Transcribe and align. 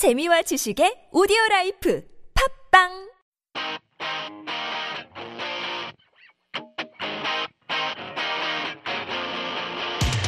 재미와 0.00 0.40
지식의 0.40 1.08
오디오 1.12 1.36
라이프 1.50 2.02
팟빵 2.72 2.88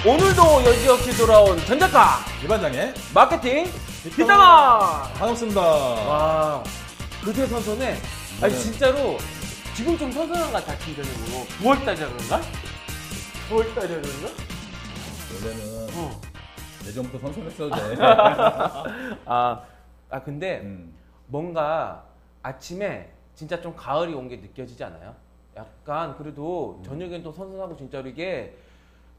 오늘도 0.06 0.64
여지없이 0.66 1.16
돌아온 1.16 1.56
전작가 1.64 2.18
이반장의 2.44 2.92
마케팅 3.14 3.64
뒷담화 4.14 5.04
반갑습니다. 5.14 5.62
와 5.62 6.62
그새 7.24 7.46
선선해 7.46 7.96
아니 8.42 8.52
네. 8.52 8.58
진짜로 8.60 9.16
지금 9.74 9.96
좀 9.96 10.12
선선한 10.12 10.52
것 10.52 10.66
같아 10.66 10.78
진짜적으로 10.80 11.46
9월달이라 11.62 11.96
그런가? 11.96 12.42
9월달이라 13.48 14.02
그런가? 14.02 14.28
원래는 15.32 15.88
어. 15.94 16.31
예전부터 16.86 17.18
선선했어도 17.18 17.70
돼. 17.74 17.96
아, 19.26 19.62
아 20.10 20.22
근데 20.22 20.60
음. 20.60 20.94
뭔가 21.26 22.04
아침에 22.42 23.10
진짜 23.34 23.60
좀 23.60 23.74
가을이 23.76 24.14
온 24.14 24.28
게 24.28 24.36
느껴지지 24.36 24.82
않아요? 24.84 25.14
약간 25.56 26.16
그래도 26.16 26.76
음. 26.78 26.82
저녁엔 26.84 27.22
또 27.22 27.32
선선하고 27.32 27.76
진짜로 27.76 28.08
이게 28.08 28.56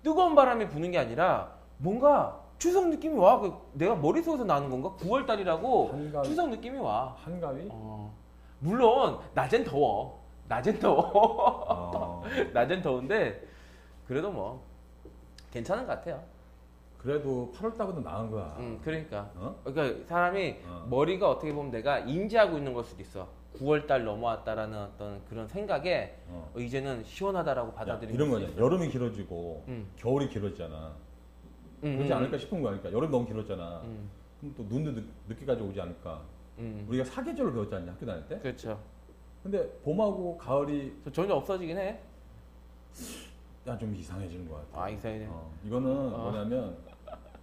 뜨거운 0.04 0.36
바람이 0.36 0.70
부는 0.70 0.92
게 0.92 0.98
아니라 1.00 1.52
뭔가 1.78 2.40
추석 2.58 2.88
느낌이 2.90 3.18
와. 3.18 3.40
그 3.40 3.54
내가 3.74 3.96
머릿속에서 3.96 4.44
나는 4.44 4.70
건가? 4.70 4.94
9월 5.00 5.26
달이라고 5.26 5.90
한가위. 5.92 6.28
추석 6.28 6.50
느낌이 6.50 6.78
와. 6.80 7.16
한가위? 7.24 7.68
어, 7.72 8.14
물론 8.60 9.20
낮엔 9.34 9.64
더워. 9.64 10.22
낮엔 10.48 10.80
더워. 10.80 11.02
어, 11.70 12.24
낮엔 12.54 12.82
더운데 12.82 13.42
그래도 14.08 14.32
뭐 14.32 14.62
괜찮은 15.52 15.86
것 15.88 15.94
같아요. 15.94 16.22
그래도 17.04 17.52
8월 17.54 17.78
달보다 17.78 18.00
나은 18.00 18.32
거야. 18.32 18.56
음, 18.60 18.80
그러니까. 18.82 19.30
어? 19.36 19.60
그러니까 19.66 20.06
사람이 20.08 20.56
어. 20.66 20.88
머리가 20.90 21.30
어떻게 21.30 21.54
보면 21.54 21.70
내가 21.70 22.00
인지하고 22.00 22.58
있는 22.58 22.74
걸 22.74 22.86
수도 22.86 23.02
있어. 23.02 23.28
9월 23.58 23.86
달 23.86 24.06
넘어왔다라는 24.06 24.78
어떤 24.78 25.24
그런 25.26 25.46
생각에 25.48 26.16
어. 26.30 26.50
어, 26.56 26.60
이제는 26.60 27.04
시원하다라고 27.04 27.70
야, 27.70 27.74
받아들이는 27.74 28.16
이런 28.16 28.30
수 28.30 28.40
거잖아. 28.40 28.58
여름이 28.58 28.90
길어지고 28.90 29.64
음. 29.68 29.92
겨울이 29.98 30.30
길어지잖아. 30.30 30.94
음, 31.84 31.98
그러지 31.98 32.14
음, 32.14 32.18
않을까 32.18 32.38
싶은 32.38 32.62
거야. 32.62 32.72
그러니까 32.72 32.94
여름 32.94 33.12
너무 33.12 33.26
길어졌잖아. 33.26 33.82
음, 33.84 34.10
그럼 34.40 34.54
또 34.56 34.64
눈도 34.64 34.94
늦, 34.96 35.06
늦게까지 35.28 35.62
오지 35.62 35.82
않을까. 35.82 36.22
음. 36.60 36.86
우리가 36.88 37.04
사계절을 37.04 37.52
배웠지 37.52 37.76
않냐 37.76 37.92
학교 37.92 38.06
다닐 38.06 38.26
때? 38.30 38.40
그렇죠. 38.40 38.80
근데 39.44 39.70
봄하고 39.84 40.38
가을이 40.38 40.96
저 41.04 41.12
점점 41.12 41.38
없어지긴 41.40 41.78
해. 41.78 42.00
야, 43.68 43.78
좀 43.78 43.94
이상해지는 43.94 44.48
것 44.48 44.56
같아. 44.72 44.84
아 44.86 44.90
이상해. 44.90 45.26
어, 45.30 45.52
이거는 45.66 45.90
어. 46.14 46.18
뭐냐면 46.32 46.78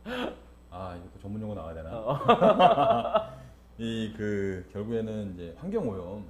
아 0.70 0.96
이거 0.96 1.08
또 1.12 1.18
전문 1.20 1.40
용어 1.42 1.54
나와야 1.54 1.74
되나? 1.74 1.90
어. 1.98 2.18
이그 3.78 4.68
결국에는 4.72 5.34
이제 5.34 5.54
환경 5.58 5.88
오염, 5.88 6.24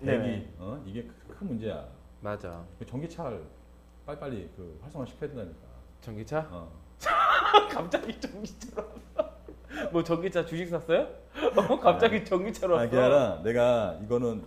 네. 0.00 0.18
대기, 0.20 0.48
어 0.58 0.82
이게 0.86 1.02
큰- 1.04 1.34
큰 1.36 1.46
문제야. 1.48 1.84
맞아. 2.20 2.62
그 2.78 2.86
전기차를 2.86 3.42
빨리빨리 4.06 4.50
그 4.56 4.78
활성화 4.82 5.06
시켜야 5.06 5.30
된다니까. 5.30 5.58
전기차? 6.02 6.46
어. 6.50 6.70
갑자기 7.70 8.20
전기차로. 8.20 8.88
뭐 9.90 10.02
전기차 10.04 10.44
주식 10.44 10.66
샀어요? 10.68 11.08
어, 11.56 11.80
갑자기 11.80 12.24
전기차로 12.24 12.74
아, 12.74 12.76
왔어. 12.80 12.90
그게 12.90 13.02
아니라 13.02 13.42
내가 13.42 13.98
이거는 14.04 14.44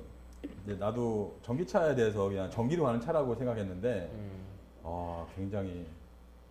이제 0.64 0.76
나도 0.76 1.40
전기차에 1.42 1.96
대해서 1.96 2.28
그냥 2.30 2.50
전기로 2.52 2.84
가는 2.84 3.02
차라고 3.02 3.34
생각했는데 3.36 4.10
음, 4.14 4.46
아 4.84 5.26
굉장히 5.36 5.88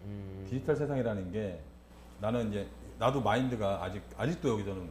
음. 0.02 0.44
디지털 0.50 0.74
세상이라는 0.74 1.30
게 1.30 1.60
나는 2.24 2.48
이제 2.48 2.66
나도 2.98 3.20
마인드가 3.20 3.84
아직 3.84 4.02
아직도 4.16 4.48
여기서는 4.48 4.88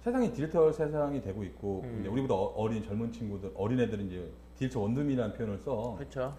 세상이 0.00 0.32
디지털 0.32 0.72
세상이 0.72 1.20
되고 1.20 1.44
있고 1.44 1.82
음. 1.84 1.98
이제 2.00 2.08
우리보다 2.08 2.34
어- 2.34 2.54
어린 2.56 2.82
젊은 2.82 3.12
친구들 3.12 3.52
어린 3.54 3.78
애들은 3.80 4.06
이제 4.06 4.32
디지털 4.56 4.82
원룸이라는 4.82 5.34
표현을 5.36 5.58
써. 5.58 5.94
그렇죠. 5.98 6.34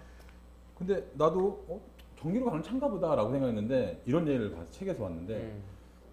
근데 0.76 1.08
나도 1.14 1.64
어, 1.68 1.80
전기로 2.16 2.46
가는 2.46 2.64
차인가 2.64 2.88
보다라고 2.88 3.32
생각했는데 3.32 4.02
이런 4.08 4.28
예를 4.28 4.52
봐서 4.52 4.70
책에서 4.72 5.04
왔는데 5.04 5.36
음. 5.36 5.64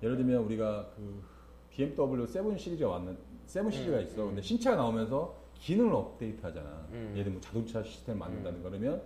예를 0.02 0.16
들면 0.18 0.42
우리가 0.44 0.90
그 0.94 1.22
BMW 1.70 2.26
7 2.26 2.58
시리즈가 2.58 2.90
왔는 2.90 3.16
7 3.46 3.72
시리즈가 3.72 3.96
음, 3.96 4.02
있어. 4.02 4.22
음. 4.24 4.26
근데 4.28 4.42
신차가 4.42 4.76
나오면서 4.76 5.34
기능을 5.54 5.90
업데이트 5.94 6.44
하잖아. 6.44 6.86
음. 6.92 7.12
예를 7.12 7.24
들면 7.24 7.40
자동차 7.40 7.82
시스템을 7.82 8.18
만든다는 8.18 8.62
거라면 8.62 9.00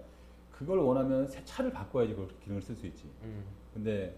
그걸 0.51 0.79
원하면 0.81 1.29
새 1.29 1.45
차를 1.45 1.71
바꿔야지 1.71 2.15
그 2.15 2.29
기능을 2.43 2.61
쓸 2.61 2.75
수 2.75 2.87
있지. 2.87 3.05
음. 3.23 3.45
근데 3.73 4.17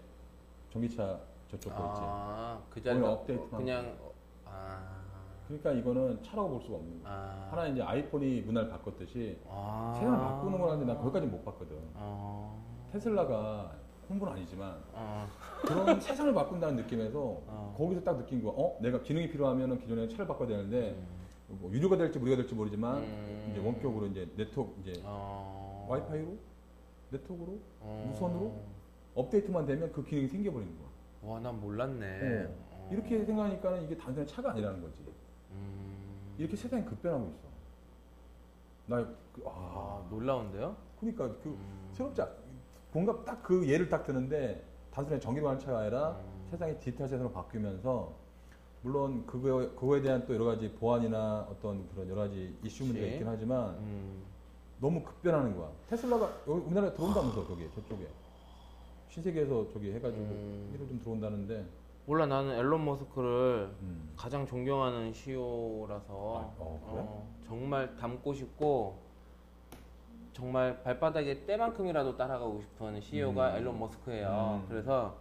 전기차 0.71 1.19
저쪽 1.49 1.75
거 1.75 1.85
있지. 1.87 2.01
아, 2.03 2.61
그 2.69 2.81
자리가 2.81 3.11
업데이트만 3.13 3.61
그냥 3.61 3.97
어, 4.01 4.11
아, 4.45 5.01
그러니까 5.47 5.71
이거는 5.71 6.21
차라고 6.21 6.49
볼 6.49 6.61
수가 6.61 6.77
없는 6.77 7.03
거야. 7.03 7.11
아, 7.11 7.47
하나 7.51 7.67
이제 7.67 7.81
아이폰이 7.81 8.41
문화를 8.41 8.69
바꿨듯이 8.69 9.39
아, 9.49 9.93
세상을 9.97 10.19
바꾸는 10.19 10.59
거라는데 10.59 10.85
난 10.93 10.97
거기까지 11.01 11.25
못 11.25 11.43
봤거든. 11.43 11.75
아, 11.95 12.55
테슬라가 12.91 13.71
홍보는 14.09 14.33
아니지만 14.33 14.77
아, 14.93 15.27
그런 15.65 15.99
세상을 16.01 16.33
바꾼다는 16.33 16.75
느낌에서 16.77 17.19
어. 17.19 17.75
거기서 17.77 18.03
딱 18.03 18.17
느낀 18.17 18.43
거야. 18.43 18.53
어, 18.55 18.77
내가 18.79 19.01
기능이 19.01 19.29
필요하면 19.29 19.79
기존에 19.79 20.07
차를 20.07 20.27
바꿔야 20.27 20.47
되는데 20.47 20.91
음, 20.91 21.57
뭐 21.59 21.71
유료가 21.71 21.97
될지 21.97 22.19
무료가 22.19 22.37
될지 22.37 22.53
모르지만 22.53 22.97
음. 22.97 23.47
이제 23.51 23.59
원격으로 23.65 24.05
이제 24.07 24.29
네트워크 24.35 24.75
이제 24.81 25.01
어, 25.03 25.87
와이파이로 25.89 26.37
네트워크로 27.09 27.57
어. 27.81 28.05
무선으로? 28.11 28.78
업데이트만 29.19 29.65
되면 29.65 29.91
그 29.91 30.03
기능이 30.03 30.27
생겨버리는 30.27 30.73
거야. 30.77 30.89
와, 31.21 31.39
난 31.39 31.59
몰랐네. 31.59 32.45
어. 32.45 32.55
어. 32.71 32.89
이렇게 32.91 33.23
생각하니까 33.25 33.77
이게 33.77 33.97
단순히 33.97 34.25
차가 34.25 34.51
아니라는 34.51 34.81
거지. 34.81 34.95
음. 35.51 36.35
이렇게 36.37 36.55
세상이 36.55 36.85
급변하고 36.85 37.27
있어. 37.27 37.49
나, 38.87 39.05
그, 39.33 39.43
아, 39.45 39.49
아, 39.49 40.07
놀라운데요? 40.09 40.75
그러니까 40.99 41.27
그 41.43 41.49
음. 41.49 41.89
새롭지 41.93 42.21
않, 42.21 42.29
뭔가 42.91 43.23
딱그 43.23 43.67
예를 43.67 43.89
딱 43.89 44.03
드는데 44.05 44.63
단순히 44.91 45.19
전기로 45.19 45.57
차가 45.59 45.79
아니라 45.79 46.11
음. 46.11 46.47
세상이 46.49 46.79
디지털 46.79 47.07
세상으로 47.07 47.31
바뀌면서 47.31 48.13
물론 48.81 49.25
그거, 49.25 49.69
그거에 49.75 50.01
대한 50.01 50.25
또 50.25 50.33
여러 50.33 50.45
가지 50.45 50.71
보안이나 50.71 51.45
어떤 51.51 51.87
그런 51.89 52.09
여러 52.09 52.21
가지 52.21 52.57
이슈 52.63 52.85
문제가. 52.85 53.05
있긴 53.05 53.27
하지만 53.27 53.75
음. 53.79 54.23
너무 54.79 55.03
급변하는 55.03 55.57
거야. 55.57 55.69
테슬라가 55.87 56.31
우리나라에 56.45 56.93
들어온다면서 56.93 57.45
저기 57.45 57.69
저쪽에 57.75 58.07
신세계에서 59.09 59.67
저기 59.73 59.91
해가지고 59.93 60.21
음. 60.23 60.71
이로 60.75 60.87
좀 60.87 60.99
들어온다는데 60.99 61.65
몰라 62.05 62.25
나는 62.25 62.55
앨런 62.55 62.83
머스크를 62.85 63.69
음. 63.81 64.09
가장 64.15 64.45
존경하는 64.45 65.13
CEO라서 65.13 66.03
아, 66.09 66.53
어, 66.57 66.89
그래? 66.91 67.47
정말 67.47 67.95
닮고 67.97 68.33
싶고 68.33 68.97
정말 70.33 70.81
발바닥에 70.83 71.45
때만큼이라도 71.45 72.15
따라가고 72.17 72.61
싶은 72.61 73.01
CEO가 73.01 73.51
음. 73.51 73.55
엘론 73.57 73.79
머스크예요. 73.79 74.61
음. 74.63 74.65
그래서 74.69 75.17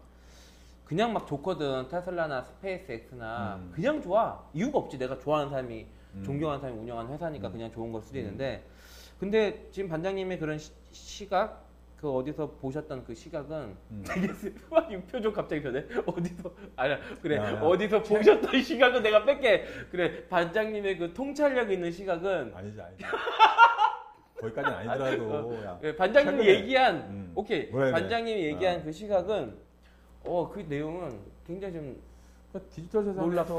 그냥 0.84 1.12
막 1.12 1.26
좋거든 1.26 1.88
테슬라나 1.88 2.42
스페이스 2.42 2.92
X나 2.92 3.56
음. 3.56 3.72
그냥 3.74 4.00
좋아 4.00 4.42
이유가 4.54 4.78
없지 4.78 4.96
내가 4.98 5.18
좋아하는 5.18 5.50
사람이 5.50 5.86
음. 6.14 6.22
존경하는 6.24 6.60
사람이 6.60 6.80
운영하는 6.80 7.12
회사니까 7.12 7.48
음. 7.48 7.52
그냥 7.52 7.70
좋은 7.70 7.92
걸 7.92 8.00
수도 8.00 8.18
있는데 8.18 8.64
근데 9.20 9.68
지금 9.72 9.90
반장님의 9.90 10.38
그런 10.38 10.56
시, 10.56 10.72
시각 10.92 11.67
그 12.00 12.08
어디서 12.10 12.52
보셨던 12.52 13.04
그 13.04 13.12
시각은 13.14 13.74
음. 13.90 14.04
되게 14.06 14.28
이 14.28 15.00
표정 15.10 15.32
갑자기 15.32 15.60
변해 15.62 15.84
어디서 16.06 16.50
아니야 16.76 16.98
그래 17.20 17.36
야, 17.38 17.54
야. 17.54 17.60
어디서 17.60 18.02
보셨던 18.02 18.62
시각은 18.62 19.02
내가 19.02 19.24
뺄게 19.24 19.64
그래 19.90 20.24
반장님의 20.28 20.96
그 20.98 21.12
통찰력 21.12 21.70
있는 21.72 21.90
시각은 21.90 22.52
아니지 22.54 22.80
아니지 22.80 23.02
거기까지는 24.40 24.78
아니더라도 24.78 25.54
야. 25.64 25.80
예, 25.82 25.96
반장님이 25.96 26.44
최근에- 26.44 26.46
얘기한 26.48 26.96
음. 27.10 27.32
오케이 27.34 27.68
돼? 27.70 27.90
반장님이 27.92 28.44
얘기한 28.44 28.76
어. 28.80 28.82
그 28.84 28.92
시각은 28.92 29.56
어 30.24 30.48
그 30.52 30.60
내용은 30.68 31.18
굉장히 31.46 31.74
좀 31.74 32.00
그러니까 32.52 32.74
디지털 32.74 33.02
세상에서 33.04 33.26
놀랍다. 33.26 33.54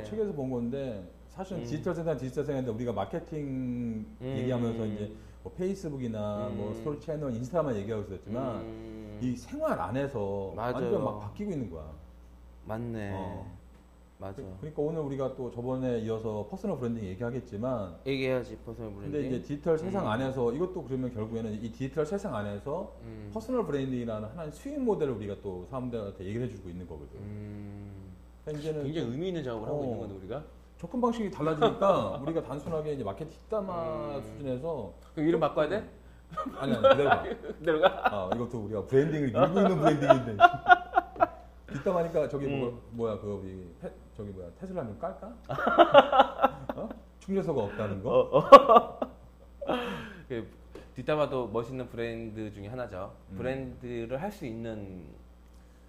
예. 0.00 0.04
책에서 0.04 0.32
본 0.32 0.50
건데 0.50 1.04
사실은 1.28 1.60
음. 1.60 1.64
디지털 1.64 1.94
세상 1.94 2.16
디지털 2.16 2.44
세상인데 2.44 2.70
우리가 2.72 2.92
마케팅 2.92 3.38
음. 3.46 4.06
얘기하면서 4.20 4.86
이제 4.86 5.12
뭐 5.46 5.52
페이스북이나 5.56 6.48
음. 6.48 6.56
뭐 6.56 6.74
스토리 6.74 6.98
채널 6.98 7.32
인스타만 7.32 7.76
얘기하고 7.76 8.02
있었지만 8.02 8.56
음, 8.62 9.18
이 9.22 9.36
생활 9.36 9.78
안에서 9.80 10.52
맞아요. 10.56 10.74
완전 10.74 11.04
막 11.04 11.20
바뀌고 11.20 11.52
있는 11.52 11.70
거야. 11.70 11.88
맞네 12.64 13.12
어. 13.14 13.56
맞아 14.18 14.42
그- 14.42 14.56
그러니까 14.58 14.82
오늘 14.82 15.02
우리가 15.02 15.36
또 15.36 15.48
저번에 15.52 16.00
이어서 16.00 16.48
personal 16.50 16.76
branding 16.78 17.04
얘기하겠지만 17.04 17.94
얘기해야지 18.06 18.56
personal 18.66 18.90
branding 18.94 19.12
근데 19.12 19.28
이제 19.36 19.42
디지털 19.46 19.78
세상 19.78 20.04
음. 20.04 20.10
안에서 20.10 20.52
이것도 20.52 20.82
그러면 20.82 21.14
결국에는 21.14 21.52
이 21.62 21.70
디지털 21.70 22.04
세상 22.04 22.34
안에서 22.34 22.92
음. 23.02 23.30
personal 23.32 23.64
branding이라는 23.66 24.28
하나의 24.30 24.50
수익 24.50 24.80
모델을 24.80 25.14
우리가 25.14 25.36
또 25.44 25.64
사람들한테 25.70 26.24
얘기를 26.24 26.48
해주고 26.48 26.68
있는 26.68 26.88
거거든. 26.88 27.20
음, 27.20 27.92
그러니까 28.44 28.60
이제는 28.68 28.82
굉장히 28.84 29.10
의미 29.12 29.28
있는 29.28 29.44
작업을 29.44 29.68
하고 29.68 29.78
어. 29.80 29.84
있는 29.84 29.98
건데 30.00 30.14
우리가 30.16 30.44
접근 30.78 31.00
방식이 31.00 31.30
달라지니까 31.30 32.18
우리가 32.22 32.42
단순하게 32.42 32.94
이제 32.94 33.04
마케팅 33.04 33.30
뒷담화 33.30 34.16
음. 34.16 34.22
수준에서 34.22 34.92
그럼 35.14 35.28
이름 35.28 35.40
바꿔야 35.40 35.68
돼? 35.68 35.88
아니 36.58 36.72
아니 36.74 36.82
그대로 36.82 37.10
내려가? 37.60 38.02
아 38.04 38.30
이것도 38.34 38.58
우리가 38.64 38.84
브랜딩을 38.84 39.28
밀고 39.32 39.60
있는 39.60 39.80
브랜딩인데 39.80 40.36
뒷담화니까 41.72 42.28
저기 42.28 42.46
뭐, 42.46 42.68
음. 42.68 42.80
뭐야 42.90 43.18
그 43.18 43.26
우리 43.42 43.74
페- 43.80 43.92
저기 44.16 44.30
뭐야 44.30 44.48
테슬라 44.58 44.84
좀 44.84 44.98
깔까? 44.98 45.34
어? 46.74 46.88
충전소가 47.20 47.62
없다는 47.62 48.02
거? 48.02 48.30
어, 48.32 49.00
그 50.28 50.46
뒷담화도 50.94 51.48
멋있는 51.48 51.88
브랜드 51.88 52.50
중에 52.52 52.68
하나죠. 52.68 53.12
음. 53.30 53.36
브랜드를 53.36 54.20
할 54.20 54.30
수 54.30 54.46
있는 54.46 55.04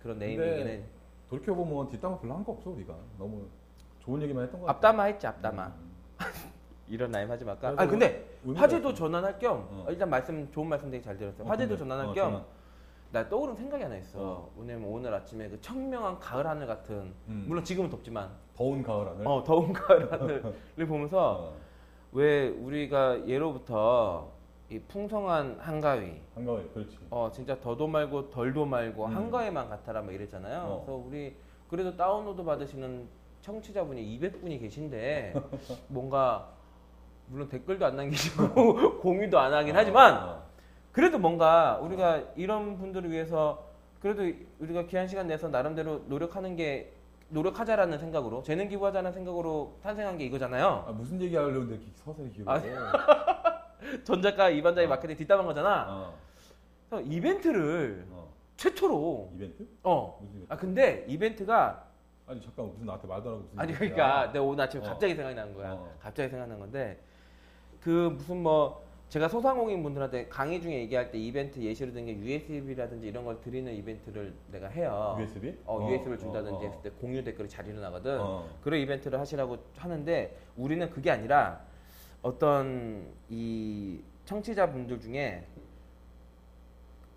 그런 0.02 0.18
근데 0.20 0.36
네이밍이긴 0.36 0.68
해. 0.68 0.84
돌이켜 1.30 1.54
보면 1.54 1.90
뒷담화 1.90 2.20
별로 2.20 2.34
한 2.36 2.44
거 2.44 2.54
없어 2.54 2.70
우리가 2.72 2.94
너무 3.18 3.46
좋은 4.08 4.22
얘기만 4.22 4.46
했던 4.46 4.62
거 4.62 4.68
같아. 4.68 4.78
앞담화 4.78 5.04
했지 5.04 5.28
앞담화. 5.28 5.66
음. 5.66 5.92
이런 6.88 7.12
라임 7.12 7.30
하지 7.30 7.44
말까? 7.44 7.72
그래도 7.72 7.82
아 7.84 7.86
근데 7.86 8.38
의미가 8.46 8.62
화제도 8.62 8.90
있어. 8.90 8.98
전환할 8.98 9.38
겸 9.38 9.68
어. 9.70 9.86
일단 9.90 10.10
말씀 10.10 10.50
좋은 10.52 10.68
말씀 10.70 10.90
되게 10.90 11.04
잘 11.04 11.18
들었어요. 11.18 11.46
어, 11.46 11.50
화제도 11.50 11.72
근데, 11.76 11.80
전환할 11.84 12.06
어, 12.08 12.14
겸 12.14 12.32
전환. 12.32 12.46
나 13.12 13.28
떠오른 13.30 13.56
생각이 13.56 13.84
하나 13.84 13.98
있어. 13.98 14.20
어. 14.22 14.52
왜냐면 14.58 14.88
오늘 14.90 15.14
아침에 15.14 15.50
그 15.50 15.60
청명한 15.60 16.20
가을 16.20 16.48
하늘 16.48 16.66
같은 16.66 17.14
음. 17.28 17.46
물론 17.48 17.64
지금은 17.66 17.90
덥지만 17.90 18.30
더운 18.56 18.82
가을 18.82 19.08
하늘. 19.10 19.28
어 19.28 19.44
더운 19.46 19.74
가을 19.74 20.10
하늘을 20.10 20.42
보면서 20.88 21.52
어, 21.52 21.54
왜 22.14 22.48
우리가 22.48 23.28
예로부터 23.28 24.32
이 24.70 24.80
풍성한 24.80 25.58
한가위 25.60 26.22
한가을 26.36 26.70
그렇지. 26.74 26.98
어 27.10 27.30
진짜 27.34 27.60
더도 27.60 27.88
말고 27.88 28.30
덜도 28.30 28.66
말고 28.66 29.06
음. 29.06 29.16
한가위만 29.16 29.68
같아라 29.68 30.02
막 30.02 30.14
이랬잖아요. 30.14 30.62
어. 30.62 30.84
그래서 30.86 31.04
우리 31.06 31.36
그래도 31.70 31.98
다운로드 31.98 32.46
받으시는 32.46 33.10
청취자분이 33.48 34.20
200분이 34.20 34.60
계신데 34.60 35.34
뭔가 35.88 36.50
물론 37.28 37.48
댓글도 37.48 37.86
안 37.86 37.96
남기시고 37.96 39.00
공유도 39.00 39.40
안 39.40 39.54
하긴 39.54 39.74
하지만 39.76 40.16
어, 40.16 40.44
그래도 40.92 41.18
뭔가 41.18 41.78
우리가 41.78 42.24
이런 42.36 42.78
분들을 42.78 43.10
위해서 43.10 43.66
그래도 44.02 44.24
우리가 44.60 44.86
귀한 44.88 45.08
시간 45.08 45.28
내서 45.28 45.48
나름대로 45.48 46.04
노력하는 46.08 46.58
게 46.58 46.94
노력하자라는 47.30 47.98
생각으로 47.98 48.44
재능 48.44 48.68
기부하자는 48.68 49.12
생각으로 49.14 49.78
탄생한 49.82 50.18
게 50.18 50.26
이거잖아요. 50.26 50.86
아, 50.88 50.92
무슨 50.92 51.22
얘기 51.22 51.36
하려는데 51.36 51.76
이렇게 51.76 51.92
서서히 51.96 52.32
기울여. 52.32 52.52
아, 52.52 52.62
전 54.06 54.22
작가 54.22 54.50
이반장이 54.50 54.88
어. 54.88 54.90
마케팅 54.90 55.18
뒷담한 55.18 55.46
거잖아. 55.46 55.86
어, 55.90 56.14
그래서 56.90 57.06
이벤트를 57.10 58.06
어. 58.12 58.32
최초로 58.56 59.32
이벤트? 59.36 59.68
어. 59.84 60.26
아 60.48 60.56
근데 60.56 61.06
이벤트가 61.10 61.87
아니 62.28 62.42
잠깐 62.42 62.68
무슨 62.68 62.86
나한테 62.86 63.08
말도 63.08 63.30
안 63.30 63.36
하고 63.36 63.44
무슨 63.46 63.60
아니 63.60 63.72
이벤트야? 63.72 63.96
그러니까 63.96 64.32
내가 64.34 64.46
오늘 64.46 64.64
아침에 64.66 64.84
어. 64.86 64.90
갑자기 64.90 65.16
나는 65.16 65.54
거야. 65.54 65.72
어. 65.74 65.90
갑자기 66.00 66.30
생각난 66.30 66.60
건데 66.60 67.00
그 67.80 68.10
무슨 68.18 68.44
뭐 68.44 68.86
제가 69.08 69.30
소상공인 69.30 69.82
분들한테 69.82 70.28
강의 70.28 70.62
중에 70.62 70.80
얘기할 70.80 71.10
때 71.12 71.18
이벤트 71.18 71.60
예시로 71.62 71.94
든 71.94 72.06
게 72.06 72.14
USB라든지 72.18 73.08
이런 73.08 73.24
걸 73.24 73.40
드리는 73.40 73.74
이벤트를 73.74 74.34
내가 74.52 74.68
해요. 74.68 75.16
USB? 75.18 75.58
어, 75.66 75.88
USB를 75.90 76.18
준다든지 76.18 76.56
어, 76.56 76.58
어. 76.58 76.62
했을 76.62 76.82
때 76.82 76.90
공유 77.00 77.24
댓글이 77.24 77.48
잘 77.48 77.66
일어나거든. 77.66 78.20
어. 78.20 78.50
그런 78.62 78.82
이벤트를 78.82 79.18
하시라고 79.18 79.58
하는데 79.78 80.38
우리는 80.58 80.90
그게 80.90 81.10
아니라 81.10 81.62
어떤 82.22 83.08
이 83.30 84.02
청취자분들 84.26 85.00
중에 85.00 85.46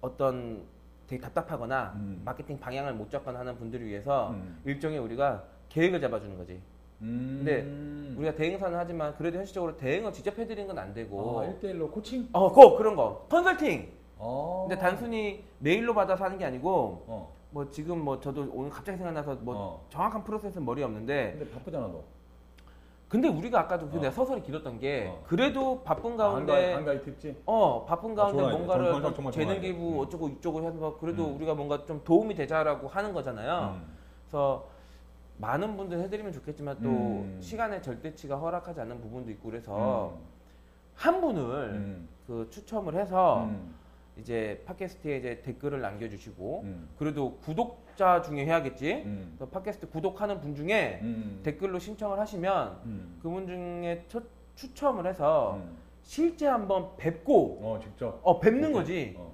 어떤 0.00 0.62
되게 1.10 1.20
답답하거나 1.20 1.92
음. 1.96 2.22
마케팅 2.24 2.60
방향을 2.60 2.94
못 2.94 3.10
잡거나 3.10 3.40
하는 3.40 3.56
분들을 3.58 3.84
위해서 3.84 4.30
음. 4.30 4.60
일종의 4.64 5.00
우리가 5.00 5.42
계획을 5.68 6.00
잡아주는 6.00 6.38
거지. 6.38 6.60
음. 7.02 7.42
근데 7.44 8.16
우리가 8.16 8.36
대행사는 8.36 8.78
하지만 8.78 9.16
그래도 9.16 9.38
현실적으로 9.38 9.76
대행을 9.76 10.12
직접 10.12 10.38
해드리는 10.38 10.68
건 10.68 10.78
안 10.78 10.94
되고 10.94 11.40
아, 11.40 11.46
1대1로 11.48 11.90
코칭? 11.90 12.28
어, 12.32 12.52
그 12.52 12.76
그런 12.78 12.94
거 12.94 13.26
컨설팅. 13.28 13.88
어. 14.18 14.66
근데 14.68 14.80
단순히 14.80 15.42
메일로 15.58 15.94
받아서 15.94 16.24
하는 16.24 16.38
게 16.38 16.44
아니고 16.44 17.04
어. 17.08 17.32
뭐 17.50 17.68
지금 17.70 18.04
뭐 18.04 18.20
저도 18.20 18.48
오늘 18.52 18.70
갑자기 18.70 18.96
생각나서 18.96 19.34
뭐 19.40 19.54
어. 19.56 19.86
정확한 19.90 20.22
프로세스는 20.22 20.64
머리 20.64 20.84
없는데 20.84 21.34
근데 21.38 21.50
바쁘잖아 21.52 21.88
너. 21.88 22.04
근데 23.10 23.26
우리가 23.26 23.58
아까도 23.58 23.88
그 23.90 23.98
어. 23.98 24.00
내가 24.00 24.12
서서히 24.12 24.40
길었던 24.40 24.78
게 24.78 25.08
어. 25.12 25.20
그래도 25.26 25.82
바쁜 25.82 26.12
아, 26.12 26.36
한가위, 26.36 26.46
가운데 26.46 26.72
한가위 26.74 27.02
특집? 27.02 27.42
어 27.44 27.84
바쁜 27.84 28.14
가운데 28.14 28.38
좋아요. 28.38 28.56
뭔가를 28.56 28.84
정말, 28.84 29.02
뭐 29.02 29.12
정말 29.12 29.32
재능. 29.32 29.60
기부 29.60 29.94
음. 29.94 29.98
어쩌고 29.98 30.28
이쪽으로 30.28 30.64
해서 30.64 30.96
그래도 31.00 31.26
음. 31.26 31.34
우리가 31.34 31.54
뭔가 31.54 31.84
좀 31.84 32.00
도움이 32.04 32.36
되자라고 32.36 32.86
하는 32.86 33.12
거잖아요. 33.12 33.80
음. 33.82 33.96
그래서 34.22 34.68
많은 35.38 35.76
분들 35.76 35.98
해드리면 35.98 36.32
좋겠지만 36.32 36.82
또 36.82 36.88
음. 36.88 37.38
시간의 37.42 37.82
절대치가 37.82 38.36
허락하지 38.36 38.80
않는 38.82 39.00
부분도 39.00 39.32
있고 39.32 39.50
그래서 39.50 40.14
음. 40.16 40.24
한 40.94 41.20
분을 41.20 41.42
음. 41.42 42.08
그 42.28 42.46
추첨을 42.48 42.94
해서 42.94 43.42
음. 43.42 43.74
이제 44.20 44.62
팟캐스트에 44.66 45.16
이제 45.18 45.42
댓글을 45.42 45.80
남겨주시고 45.80 46.60
음. 46.64 46.88
그래도 46.98 47.36
구독자 47.38 48.22
중에 48.22 48.44
해야겠지. 48.44 49.02
음. 49.04 49.34
그래서 49.36 49.50
팟캐스트 49.50 49.90
구독하는 49.90 50.40
분 50.40 50.54
중에 50.54 51.00
음. 51.02 51.40
댓글로 51.42 51.78
신청을 51.78 52.18
하시면 52.20 52.80
음. 52.84 53.18
그분 53.22 53.46
중에 53.46 54.04
추, 54.08 54.22
추첨을 54.54 55.06
해서 55.06 55.54
음. 55.56 55.76
실제 56.02 56.46
한번 56.46 56.90
뵙고 56.96 57.58
어 57.62 57.80
직접. 57.82 58.20
어 58.22 58.38
뵙는. 58.40 58.72
거지. 58.72 59.14
어. 59.18 59.32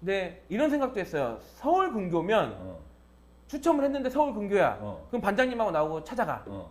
근데 0.00 0.42
이런 0.48 0.70
생각도 0.70 1.00
했어요. 1.00 1.38
서울 1.40 1.92
근교면 1.92 2.56
어. 2.60 2.78
추첨을 3.48 3.84
했는데 3.84 4.10
서울 4.10 4.34
근교야. 4.34 4.78
어. 4.80 5.06
그럼 5.08 5.20
반장님하고 5.22 5.70
나오고 5.70 6.04
찾아가. 6.04 6.44
어. 6.46 6.70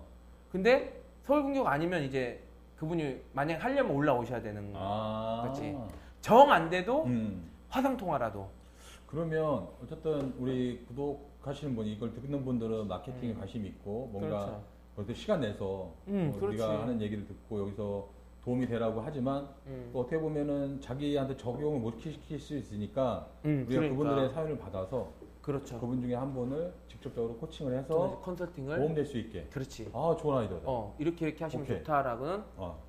근데 0.51 1.01
서울 1.23 1.43
근교가 1.43 1.71
아니면 1.71 2.03
이제 2.03 2.41
그분이 2.77 3.21
만약 3.33 3.63
하려면 3.63 3.95
올라오셔야 3.95 4.41
되는 4.41 4.71
아. 4.75 5.39
그렇지. 5.43 5.75
정 6.21 6.51
안 6.51 6.69
돼도 6.71 7.03
음. 7.05 7.51
화상 7.75 7.97
통화라도. 7.97 8.47
그러면 9.05 9.67
어쨌든 9.83 10.33
우리 10.39 10.85
구독하시는 10.87 11.75
분이 11.75 11.91
이걸 11.91 12.13
듣는 12.13 12.45
분들은 12.45 12.87
마케팅에 12.87 13.33
음. 13.33 13.37
관심이 13.37 13.67
있고 13.67 14.07
뭔가 14.13 14.61
그렇죠. 14.95 15.13
시간 15.13 15.41
내서 15.41 15.91
음, 16.07 16.31
어, 16.33 16.39
그렇지. 16.39 16.55
우리가 16.55 16.83
하는 16.83 17.01
얘기를 17.01 17.27
듣고 17.27 17.59
여기서 17.59 18.07
도움이 18.45 18.65
되라고 18.67 19.01
하지만 19.01 19.49
음. 19.67 19.89
또 19.91 19.99
어떻게 19.99 20.17
보면은 20.17 20.79
자기한테 20.79 21.35
적용을 21.35 21.81
못 21.81 21.99
시킬 21.99 22.39
수 22.39 22.55
있으니까 22.55 23.27
음, 23.43 23.65
우리가 23.67 23.81
그러니까. 23.81 23.97
그분들의 23.97 24.29
사연을 24.29 24.57
받아서 24.57 25.09
그렇죠. 25.41 25.77
그분 25.77 25.99
중에 25.99 26.15
한 26.15 26.33
분을 26.33 26.73
직접적으로 26.87 27.35
코칭을 27.35 27.77
해서 27.77 28.21
컨설팅을 28.23 28.77
도움될 28.77 29.05
수 29.05 29.17
있게. 29.17 29.47
그렇지. 29.51 29.91
아 29.93 30.15
좋은 30.17 30.37
아이디어다. 30.37 30.63
어 30.65 30.95
이렇게 30.97 31.27
이렇게 31.27 31.43
하시면 31.43 31.65
오케이. 31.65 31.79
좋다라고는 31.79 32.41
어. 32.55 32.79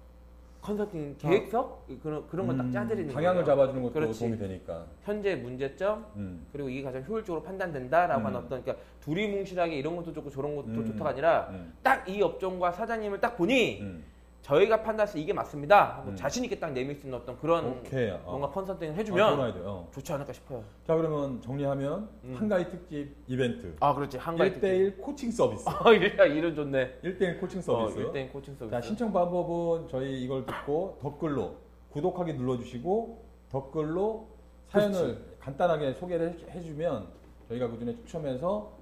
컨설팅 0.66 1.14
계획서 1.16 1.84
그런 2.02 2.26
그런 2.26 2.46
걸딱 2.48 2.66
음, 2.66 2.72
짜드리는 2.72 3.14
방향을 3.14 3.44
거예요. 3.44 3.46
잡아주는 3.46 3.82
것도 3.84 3.92
그렇지. 3.92 4.18
도움이 4.18 4.36
되니까. 4.36 4.84
현재 5.04 5.36
문제점 5.36 6.04
음. 6.16 6.44
그리고 6.52 6.68
이게 6.68 6.82
가장 6.82 7.04
효율적으로 7.06 7.42
판단된다라고 7.44 8.20
음. 8.20 8.26
하는 8.26 8.38
어떤 8.40 8.62
그러니까 8.62 8.84
두리뭉실하게 9.00 9.76
이런 9.76 9.94
것도 9.94 10.12
좋고 10.12 10.28
저런 10.30 10.56
것도 10.56 10.68
음. 10.68 10.86
좋다가 10.86 11.10
아니라 11.10 11.48
음. 11.50 11.72
딱이 11.84 12.20
업종과 12.20 12.72
사장님을 12.72 13.20
딱 13.20 13.36
보니 13.36 13.80
음. 13.80 14.04
저희가 14.46 14.80
판단해서 14.80 15.18
이게 15.18 15.32
맞습니다 15.32 15.96
하고 15.98 16.10
음. 16.10 16.16
자신 16.16 16.44
있게 16.44 16.56
딱 16.60 16.72
내밀 16.72 16.94
수 16.94 17.04
있는 17.06 17.18
어떤 17.18 17.36
그런 17.36 17.66
오케이. 17.80 18.10
어. 18.10 18.20
뭔가 18.24 18.48
컨설팅을 18.50 18.94
아, 18.94 18.96
해주면. 18.96 19.52
어. 19.64 19.88
좋지 19.92 20.12
않을까 20.12 20.32
싶어요. 20.32 20.62
자 20.86 20.94
그러면 20.94 21.40
정리하면 21.42 22.08
음. 22.22 22.34
한가위 22.38 22.68
특집 22.70 23.12
이벤트 23.26 23.74
아 23.80 23.92
그렇지 23.92 24.18
한가위 24.18 24.52
1대1 24.52 25.00
코칭 25.00 25.32
서비스 25.32 25.68
어 25.68 25.92
이래 25.92 26.28
이름 26.32 26.54
좋네. 26.54 27.00
1대1 27.02 27.40
코칭 27.40 27.58
어, 27.58 27.62
서비스 27.62 27.98
1대1 27.98 28.32
코칭 28.32 28.54
서비스. 28.54 28.70
자 28.70 28.80
신청 28.80 29.12
방법은 29.12 29.88
저희 29.88 30.22
이걸 30.22 30.46
듣고 30.46 31.00
댓글로 31.02 31.56
구독하기 31.90 32.34
눌러주시고 32.34 33.24
댓글로 33.50 34.28
사연을 34.68 35.18
간단하게 35.40 35.94
소개를 35.94 36.38
해- 36.38 36.50
해주면 36.52 37.08
저희가 37.48 37.68
그 37.68 37.78
중에 37.80 37.96
추첨해서 37.96 38.75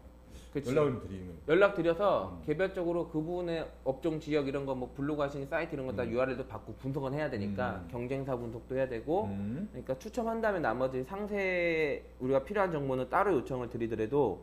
그치. 0.54 0.70
연락을 0.70 1.00
드리는 1.00 1.26
거예요. 1.26 1.38
연락 1.48 1.74
드려서 1.74 2.38
음. 2.38 2.42
개별적으로 2.46 3.08
그분의 3.08 3.68
업종 3.84 4.20
지역 4.20 4.46
이런 4.48 4.64
거 4.64 4.74
뭐 4.74 4.90
블로그 4.94 5.20
하시는 5.22 5.46
사이트 5.46 5.74
이런 5.74 5.86
거다 5.86 6.04
음. 6.04 6.10
URL도 6.12 6.46
받고 6.46 6.74
분석은 6.74 7.12
해야 7.12 7.28
되니까 7.28 7.82
음. 7.84 7.88
경쟁사 7.90 8.36
분석도 8.36 8.76
해야 8.76 8.88
되고 8.88 9.24
음. 9.24 9.68
그러니까 9.72 9.98
추첨한 9.98 10.40
다음에 10.40 10.60
나머지 10.60 11.02
상세 11.04 12.04
우리가 12.20 12.44
필요한 12.44 12.70
정보는 12.72 13.10
따로 13.10 13.34
요청을 13.34 13.68
드리더라도 13.68 14.40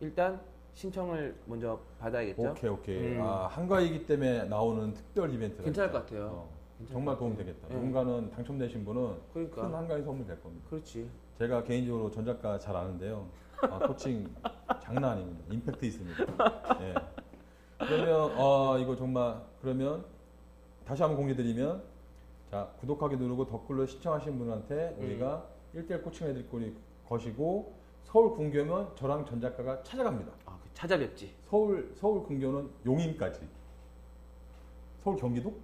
일단 0.00 0.40
신청을 0.74 1.34
먼저 1.46 1.78
받아야겠죠. 1.98 2.50
오케이 2.50 2.70
오케이 2.70 3.16
음. 3.16 3.22
아 3.22 3.46
한가위이기 3.46 4.06
때문에 4.06 4.44
나오는 4.44 4.92
특별 4.92 5.32
이벤트 5.32 5.62
괜찮을 5.62 5.90
것 5.92 6.00
같아요. 6.04 6.24
어, 6.26 6.50
괜찮을 6.78 6.92
정말 6.94 7.14
것 7.14 7.18
도움 7.20 7.30
같아요. 7.32 7.46
되겠다 7.46 7.68
네. 7.68 7.74
누군가는 7.74 8.30
당첨되신 8.30 8.84
분은 8.84 9.14
그러니까 9.32 9.62
큰 9.68 9.74
한가위 9.74 10.02
선물 10.02 10.26
될 10.26 10.40
겁니다 10.42 10.66
그렇지. 10.68 11.08
제가 11.38 11.62
개인적으로 11.64 12.10
전 12.10 12.24
작가 12.24 12.58
잘 12.58 12.76
아는데요. 12.76 13.26
아, 13.62 13.78
코칭 13.86 14.34
장난 14.82 15.04
아닙니다. 15.12 15.44
임팩트 15.50 15.84
있습니다. 15.84 16.24
예. 16.80 16.94
그러면 17.78 18.30
아 18.38 18.78
이거 18.78 18.94
정말 18.96 19.40
그러면 19.60 20.04
다시 20.84 21.02
한번 21.02 21.18
공개드리면 21.18 21.82
자 22.50 22.70
구독하기 22.80 23.16
누르고 23.16 23.46
댓글로 23.46 23.86
시청하신 23.86 24.38
분한테 24.38 24.96
음. 24.98 25.04
우리가 25.04 25.46
1대1 25.74 26.02
코칭 26.02 26.28
해드릴 26.28 26.48
거리 26.50 26.74
것이고 27.08 27.74
서울 28.04 28.36
근교면 28.36 28.94
저랑 28.96 29.26
전 29.26 29.40
작가가 29.40 29.82
찾아갑니다. 29.82 30.32
아, 30.46 30.58
그 30.62 30.68
찾아뵙지. 30.72 31.34
서울 31.48 31.92
서울 31.96 32.24
근교는 32.26 32.70
용인까지. 32.86 33.40
서울 35.02 35.16
경기도? 35.16 35.54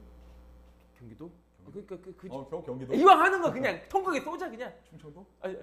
경기도? 0.99 1.30
그, 1.73 1.87
그, 1.87 2.00
그, 2.02 2.16
그, 2.16 2.28
어 2.30 2.49
경, 2.49 2.62
경기도? 2.64 2.92
이왕 2.94 3.20
하는 3.20 3.40
거 3.40 3.52
그냥 3.52 3.80
통크게 3.88 4.20
쏘자 4.20 4.50
그냥. 4.50 4.73
충청도? 4.88 5.25
아니, 5.40 5.56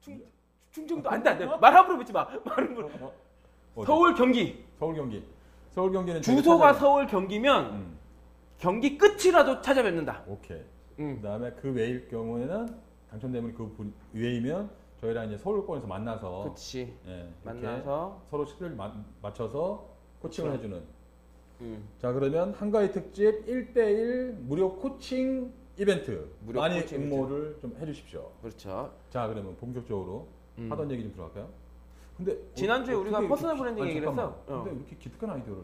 충, 0.00 0.20
충청도 0.78 1.10
안돼 1.10 1.30
안돼. 1.30 1.46
말 1.60 1.74
함부로 1.74 1.98
묻지 1.98 2.12
마. 2.12 2.24
말 2.44 2.56
함부로. 2.58 2.88
어디? 3.74 3.86
서울 3.86 4.14
경기. 4.14 4.64
서울 4.78 4.94
경기. 4.94 5.24
서울 5.72 5.92
경기는 5.92 6.22
주소가 6.22 6.72
서울 6.74 7.06
경기면 7.06 7.66
음, 7.72 7.98
경기 8.58 8.96
끝이라도 8.98 9.60
찾아뵙는다. 9.60 10.24
오케이. 10.26 10.60
음. 10.98 11.16
그다음에 11.16 11.52
그 11.52 11.72
외일 11.72 12.08
경우에는 12.08 12.66
당첨되면 13.10 13.54
그 13.54 13.68
분- 13.76 13.92
외이면 14.12 14.70
저희랑 15.00 15.26
이제 15.28 15.38
서울권에서 15.38 15.86
만나서 15.86 16.42
그렇지. 16.42 16.92
예, 17.06 17.28
만나서 17.44 18.22
서로 18.30 18.44
시를 18.44 18.76
맞춰서 19.22 19.86
코칭을 20.22 20.50
그렇죠. 20.50 20.64
해주는. 20.66 20.86
음. 21.60 21.88
자 22.00 22.12
그러면 22.12 22.52
한가위 22.54 22.90
특집 22.90 23.46
1대1 23.46 24.32
무료 24.40 24.74
코칭 24.76 25.52
이벤트 25.76 26.28
무료 26.40 26.60
많이 26.60 26.80
코칭 26.80 27.02
응모를 27.02 27.58
좀 27.60 27.76
해주십시오. 27.80 28.28
그렇죠. 28.42 28.92
자 29.10 29.28
그러면 29.28 29.56
본격적으로 29.58 30.26
음. 30.58 30.70
하던 30.70 30.90
얘기 30.90 31.02
좀 31.04 31.12
들어갈까요? 31.12 31.48
근데 32.16 32.36
지난주에 32.54 32.94
어, 32.94 32.98
우리가 32.98 33.26
personal 33.28 33.56
branding 33.56 33.82
아니, 33.84 33.90
얘기를 33.90 34.06
잠깐만. 34.08 34.34
했어. 34.40 34.54
어. 34.54 34.56
근데 34.64 34.70
왜 34.70 34.76
이렇게 34.76 34.96
기특한 34.96 35.30
아이디어를? 35.30 35.62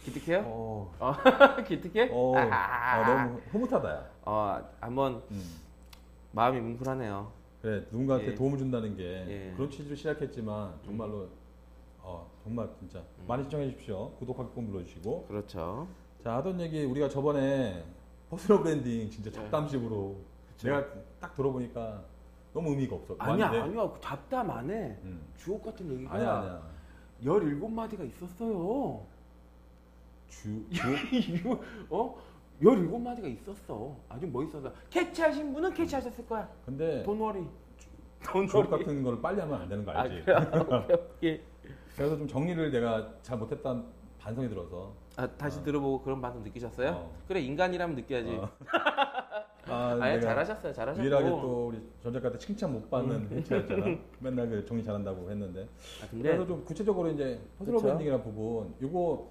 기특해요? 0.00 0.42
어, 0.46 0.92
기특해? 1.66 2.08
어. 2.12 2.34
아, 2.36 3.06
너무 3.06 3.40
흐뭇하다. 3.50 3.90
야. 3.90 4.10
어, 4.24 4.60
한번 4.80 5.22
음. 5.30 5.44
마음이 6.32 6.60
뭉클하네요. 6.60 7.30
그래 7.60 7.86
누군가한테 7.92 8.32
예. 8.32 8.34
도움을 8.34 8.58
준다는 8.58 8.96
게 8.96 9.02
예. 9.04 9.52
그런 9.54 9.70
취지로 9.70 9.94
시작했지만 9.94 10.74
정말로 10.84 11.28
어, 12.00 12.28
정말 12.42 12.68
진짜 12.78 12.98
음. 12.98 13.24
많이 13.28 13.44
시청해 13.44 13.66
주십시오. 13.70 14.10
구독하기 14.18 14.50
꼭 14.54 14.64
눌러주시고 14.64 15.26
그렇죠. 15.28 15.86
자 16.24 16.36
하던 16.36 16.60
얘기 16.60 16.84
우리가 16.84 17.08
저번에 17.08 17.84
personal 18.30 18.62
branding 18.62 19.10
진짜 19.10 19.30
네. 19.30 19.36
잡담식으로 19.36 20.16
내가 20.64 20.84
딱 21.20 21.34
들어보니까 21.34 22.02
너무 22.52 22.70
의미가 22.70 22.96
없어. 22.96 23.16
아니야, 23.18 23.46
많은데. 23.48 23.64
아니야. 23.78 23.90
그 23.92 24.00
잡담 24.00 24.50
안에 24.50 24.98
음. 25.04 25.20
주옥 25.36 25.62
같은 25.64 25.90
얘기가 25.90 26.14
아니야 26.14 26.32
아니야. 26.38 26.62
17마디가 27.24 28.06
있었어요. 28.08 29.00
주 30.28 30.64
주- 30.70 31.16
이거, 31.16 31.58
어? 31.90 32.18
17마디가 32.62 33.24
있었어. 33.40 33.96
아주 34.08 34.26
멋있어서. 34.26 34.72
캐치하신 34.90 35.52
분은 35.54 35.72
캐치하셨을 35.74 36.26
거야. 36.26 36.48
근데. 36.66 37.02
돈워리. 37.04 37.46
주옥 38.48 38.70
같은 38.70 39.02
걸 39.02 39.20
빨리 39.20 39.40
하면 39.40 39.62
안 39.62 39.68
되는 39.68 39.84
거 39.84 39.90
아, 39.92 40.02
알지? 40.02 40.22
그래. 40.24 40.36
오케이, 40.60 40.96
오케이. 41.16 41.40
그래서 41.96 42.16
좀 42.16 42.28
정리를 42.28 42.70
내가 42.70 43.08
잘 43.22 43.36
못했다는 43.38 43.84
반성이 44.18 44.48
들어서 44.48 44.92
아, 45.16 45.26
다시 45.26 45.62
들어보고 45.64 46.02
그런 46.02 46.20
반응 46.20 46.42
느끼셨어요? 46.42 46.90
어. 46.90 47.12
그래, 47.26 47.40
인간이라면 47.40 47.96
느껴야지. 47.96 48.30
어. 48.36 48.48
아, 49.72 49.98
아, 50.00 50.08
내가 50.10 50.20
잘하셨어요. 50.20 50.72
잘하셨고. 50.72 51.02
유일하게 51.02 51.28
또 51.30 51.68
우리 51.68 51.80
전 52.02 52.12
작가한테 52.12 52.38
칭찬 52.38 52.72
못 52.72 52.84
음. 52.84 52.90
받는 52.90 53.28
회차였잖아. 53.30 53.86
맨날 54.20 54.48
그 54.48 54.64
정리 54.66 54.84
잘한다고 54.84 55.30
했는데. 55.30 55.62
아, 56.02 56.06
근데 56.10 56.28
그래서 56.28 56.46
좀 56.46 56.64
구체적으로 56.64 57.08
이제 57.10 57.40
그쵸? 57.58 57.78
branding이라는 57.78 58.22
부분, 58.22 58.74
이거 58.80 59.30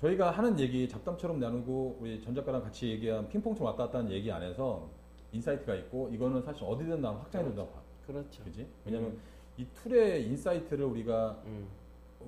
저희가 0.00 0.30
하는 0.30 0.58
얘기 0.60 0.88
잡담처럼 0.88 1.40
나누고 1.40 1.98
우리 2.00 2.20
전 2.22 2.34
작가랑 2.34 2.62
같이 2.62 2.88
얘기한 2.90 3.28
핑퐁처럼 3.28 3.72
왔다 3.72 3.86
갔다 3.86 3.98
하는 3.98 4.10
얘기 4.12 4.30
안에서 4.30 4.88
insight가 5.32 5.74
있고 5.74 6.08
이거는 6.12 6.42
사실 6.42 6.64
어디든 6.64 7.00
나 7.00 7.10
확장해 7.10 7.44
준다고 7.46 7.68
봐. 7.70 7.80
그렇죠. 8.06 8.44
그지? 8.44 8.66
왜냐면 8.84 9.16
이 9.56 9.66
tool의 9.74 10.24
insight를 10.26 10.84
우리가 10.84 11.38
음. 11.46 11.66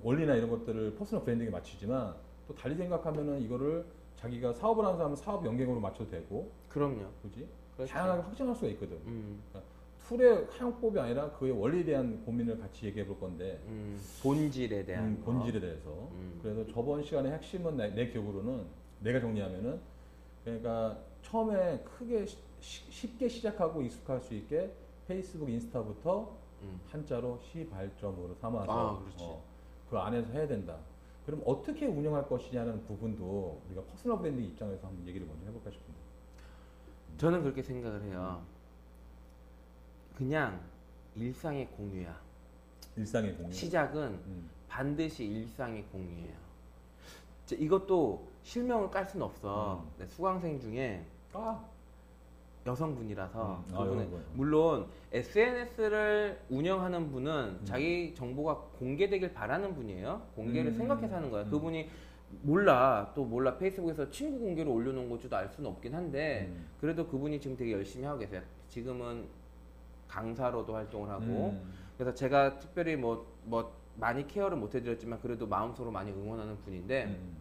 원리나 0.02 0.34
이런 0.34 0.50
것들을 0.50 0.94
personal 0.96 1.24
branding에 1.24 1.50
맞추지만 1.50 2.14
또 2.48 2.54
달리 2.54 2.74
생각하면은 2.74 3.40
이거를 3.42 3.84
자기가 4.16 4.52
사업을 4.52 4.84
하는 4.84 4.96
사람은 4.96 5.16
사업 5.16 5.46
연계으로 5.46 5.80
맞춰도 5.80 6.10
되고, 6.10 6.50
그럼요. 6.70 7.06
그지? 7.22 7.46
그렇죠. 7.76 7.92
다양하게 7.92 8.22
확장할 8.22 8.54
수가 8.54 8.68
있거든. 8.68 8.96
음, 9.06 9.42
tool의 10.08 10.46
사용법이 10.56 10.98
아니라 10.98 11.30
그의 11.32 11.52
원리에 11.52 11.84
대한 11.84 12.24
고민을 12.24 12.58
같이 12.58 12.86
얘기해 12.86 13.06
볼 13.06 13.18
건데 13.20 13.60
음, 13.68 14.00
본질에 14.22 14.84
대한 14.84 15.04
음, 15.06 15.22
거. 15.24 15.32
본질에 15.32 15.60
대해서 15.60 15.88
음. 16.12 16.38
그래서 16.42 16.66
저번 16.72 17.02
시간의 17.02 17.32
핵심은 17.32 17.76
내, 17.76 17.90
내 17.90 18.08
기억으로는 18.08 18.64
내가 19.00 19.20
정리하면은 19.20 19.78
그러니까 20.44 20.98
처음에 21.22 21.78
크게 21.84 22.26
시- 22.26 22.38
시- 22.60 22.90
쉽게 22.90 23.28
시작하고 23.28 23.82
익숙할 23.82 24.20
수 24.20 24.34
있게 24.34 24.72
페이스북 25.06 25.48
인스타부터 25.48 26.36
음. 26.62 26.80
한자로 26.90 27.38
시발점으로 27.42 28.34
삼아서 28.40 28.72
아. 28.98 29.00
어, 29.20 29.42
그 29.88 29.96
안에서 29.96 30.32
해야 30.32 30.46
된다. 30.48 30.76
그럼 31.24 31.40
어떻게 31.46 31.86
운영할 31.86 32.28
것이냐는 32.28 32.82
부분도 32.86 33.60
우리가 33.68 33.82
personal 33.82 34.18
branding 34.18 34.44
입장에서 34.46 34.88
한번 34.88 35.06
얘기를 35.06 35.24
먼저 35.26 35.46
해볼까 35.46 35.70
싶은데. 35.70 35.99
저는 37.20 37.42
그렇게 37.42 37.62
생각을 37.62 38.02
해요. 38.04 38.40
그냥 40.16 40.58
일상의 41.14 41.68
공유야. 41.68 42.18
일상의 42.96 43.34
공유. 43.36 43.52
시작은 43.52 44.02
음. 44.02 44.48
반드시 44.66 45.26
일상의 45.26 45.84
공유예요. 45.92 46.32
이것도 47.58 48.26
실명을 48.42 48.90
깔 48.90 49.04
수는 49.04 49.26
없어. 49.26 49.84
음. 49.84 49.90
네, 49.98 50.06
수강생 50.06 50.58
중에 50.60 51.04
아, 51.34 51.62
여성분이라서 52.64 53.64
음. 53.68 53.74
아, 53.74 53.84
그분은 53.84 54.04
여성분. 54.06 54.24
물론 54.32 54.86
SNS를 55.12 56.40
운영하는 56.48 57.10
분은 57.12 57.58
음. 57.60 57.64
자기 57.66 58.14
정보가 58.14 58.54
공개되길 58.78 59.34
바라는 59.34 59.74
분이에요. 59.74 60.22
공개를 60.36 60.72
음. 60.72 60.78
생각해서 60.78 61.16
하는 61.16 61.30
거야. 61.30 61.42
음. 61.42 61.50
그분이 61.50 61.86
몰라 62.42 63.12
또 63.14 63.24
몰라 63.24 63.56
페이스북에서 63.58 64.08
친구 64.10 64.38
공개로 64.38 64.72
올려놓은 64.72 65.08
것도 65.10 65.34
알 65.36 65.48
수는 65.48 65.70
없긴 65.70 65.94
한데 65.94 66.46
음. 66.48 66.66
그래도 66.80 67.06
그분이 67.06 67.40
지금 67.40 67.56
되게 67.56 67.72
열심히 67.72 68.04
하고 68.04 68.18
계세요. 68.18 68.42
지금은 68.68 69.26
강사로도 70.08 70.74
활동을 70.74 71.08
하고 71.10 71.50
음. 71.50 71.72
그래서 71.96 72.14
제가 72.14 72.58
특별히 72.58 72.96
뭐뭐 72.96 73.72
많이 73.96 74.26
케어를 74.26 74.56
못 74.56 74.74
해드렸지만 74.74 75.20
그래도 75.20 75.46
마음속으로 75.46 75.90
많이 75.90 76.10
응원하는 76.10 76.56
분인데 76.62 77.04
음. 77.04 77.36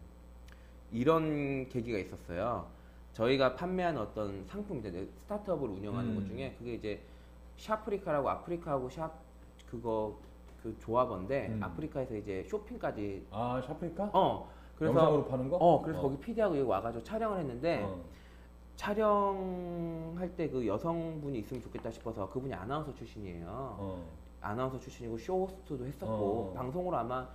이런 0.91 1.69
계기가 1.69 1.98
있었어요. 1.98 2.67
저희가 3.13 3.55
판매하는 3.55 4.01
어떤 4.01 4.46
상품인데 4.46 5.08
startup을 5.24 5.69
운영하는 5.69 6.12
음. 6.12 6.15
것 6.15 6.27
중에 6.27 6.55
그게 6.58 6.74
이제 6.74 7.01
샤프리카라고 7.58 8.29
아프리카하고 8.29 8.89
샵 8.89 9.13
그거 9.69 10.17
그 10.62 10.75
조합원데 10.79 11.48
음. 11.48 11.63
아프리카에서 11.63 12.15
이제 12.15 12.43
쇼핑까지 12.50 13.25
아, 13.31 13.62
샤프리카? 13.65 14.10
어 14.13 14.50
그래서 14.79 14.93
영상으로 14.98 15.25
파는 15.25 15.50
거? 15.50 15.57
어 15.57 15.81
그래서 15.81 16.01
거기 16.01 16.17
PD하고 16.17 16.57
여기 16.57 16.67
와가지고 16.67 17.03
촬영을 17.03 17.39
했는데 17.39 17.83
어. 17.83 18.00
촬영할 18.77 20.36
때 20.38 20.50
그 20.50 20.65
여성분이 20.65 21.39
있으면 21.39 21.62
좋겠다 21.62 21.91
싶어서 21.91 22.29
그분이 22.29 22.53
아나운서 22.53 22.93
출신이에요. 22.95 23.45
어. 23.50 24.05
아나운서 24.41 24.79
출신이고 24.79 25.17
쇼 25.17 25.43
호스트도 25.43 25.86
했었고 25.86 26.13
어. 26.13 26.53
방송으로 26.55 26.95
아마 26.98 27.27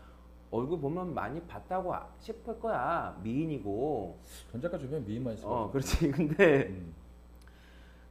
얼굴 0.50 0.80
보면 0.80 1.12
많이 1.14 1.40
봤다고 1.42 1.92
아- 1.94 2.06
싶을 2.20 2.58
거야 2.60 3.18
미인이고 3.22 4.16
전 4.50 4.60
작가 4.60 4.78
주변에 4.78 5.04
미인만 5.04 5.34
있어. 5.34 5.48
어 5.64 5.70
그렇지 5.70 6.08
근데 6.12 6.66
음. 6.68 6.94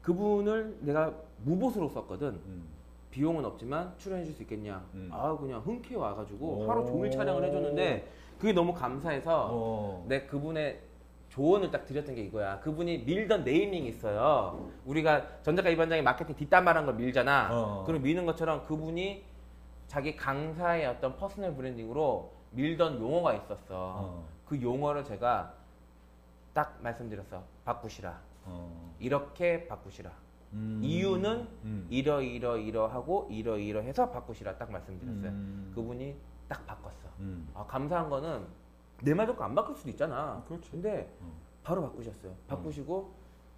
그분을 0.01 0.77
내가 0.81 1.13
무보수로 1.43 1.89
썼거든 1.89 2.27
음. 2.45 2.63
비용은 3.11 3.45
없지만 3.45 3.93
출연해 3.97 4.25
줄 4.25 4.33
수 4.33 4.41
있겠냐 4.43 4.83
음. 4.93 5.09
아 5.11 5.35
그냥 5.37 5.61
흔쾌히 5.61 5.95
와가지고 5.95 6.45
오. 6.65 6.69
하루 6.69 6.85
종일 6.85 7.09
촬영을 7.11 7.43
해줬는데 7.45 8.07
그게 8.43 8.51
너무 8.51 8.73
감사해서 8.73 9.49
어. 9.53 10.05
내 10.09 10.25
그분의 10.25 10.81
조언을 11.29 11.71
딱 11.71 11.85
드렸던 11.85 12.13
게 12.13 12.23
이거야 12.23 12.59
그분이 12.59 13.05
밀던 13.05 13.45
naming이 13.45 13.87
있어요 13.87 14.69
우리가 14.83 15.41
전작가 15.43 15.69
이반장이 15.69 16.01
마케팅 16.01 16.35
뒷담화란 16.35 16.85
걸 16.85 16.95
밀잖아 16.95 17.47
어. 17.51 17.83
그럼 17.85 18.01
미는 18.01 18.25
것처럼 18.25 18.65
그분이 18.65 19.23
자기 19.87 20.17
강사의 20.17 20.87
어떤 20.87 21.15
personal 21.15 21.55
branding으로 21.55 22.33
밀던 22.51 22.99
용어가 22.99 23.33
있었어. 23.33 23.55
어. 23.69 24.27
그 24.45 24.61
용어를 24.61 25.05
제가 25.05 25.53
딱 26.53 26.77
말씀드렸어. 26.81 27.43
바꾸시라. 27.63 28.19
어. 28.45 28.95
이렇게 28.99 29.67
바꾸시라. 29.67 30.11
음. 30.53 30.79
이유는 30.83 31.47
음. 31.63 31.87
이러 31.89 32.21
이러 32.21 32.57
이러하고 32.57 33.27
이러 33.31 33.57
이러해서 33.57 34.09
바꾸시라 34.11 34.57
딱 34.57 34.71
말씀드렸어요. 34.71 35.29
음. 35.31 35.71
그분이 35.73 36.15
딱 36.47 36.65
바꿨어. 36.65 36.93
음. 37.19 37.47
아, 37.53 37.65
감사한 37.65 38.09
거는 38.09 38.45
내 39.01 39.13
말 39.13 39.25
듣고 39.27 39.43
안 39.43 39.53
바꿀 39.53 39.75
수도 39.75 39.89
있잖아. 39.89 40.43
그렇지. 40.47 40.71
근데 40.71 41.13
어. 41.21 41.31
바로 41.63 41.81
바꾸셨어요. 41.83 42.31
바꾸시고 42.47 43.11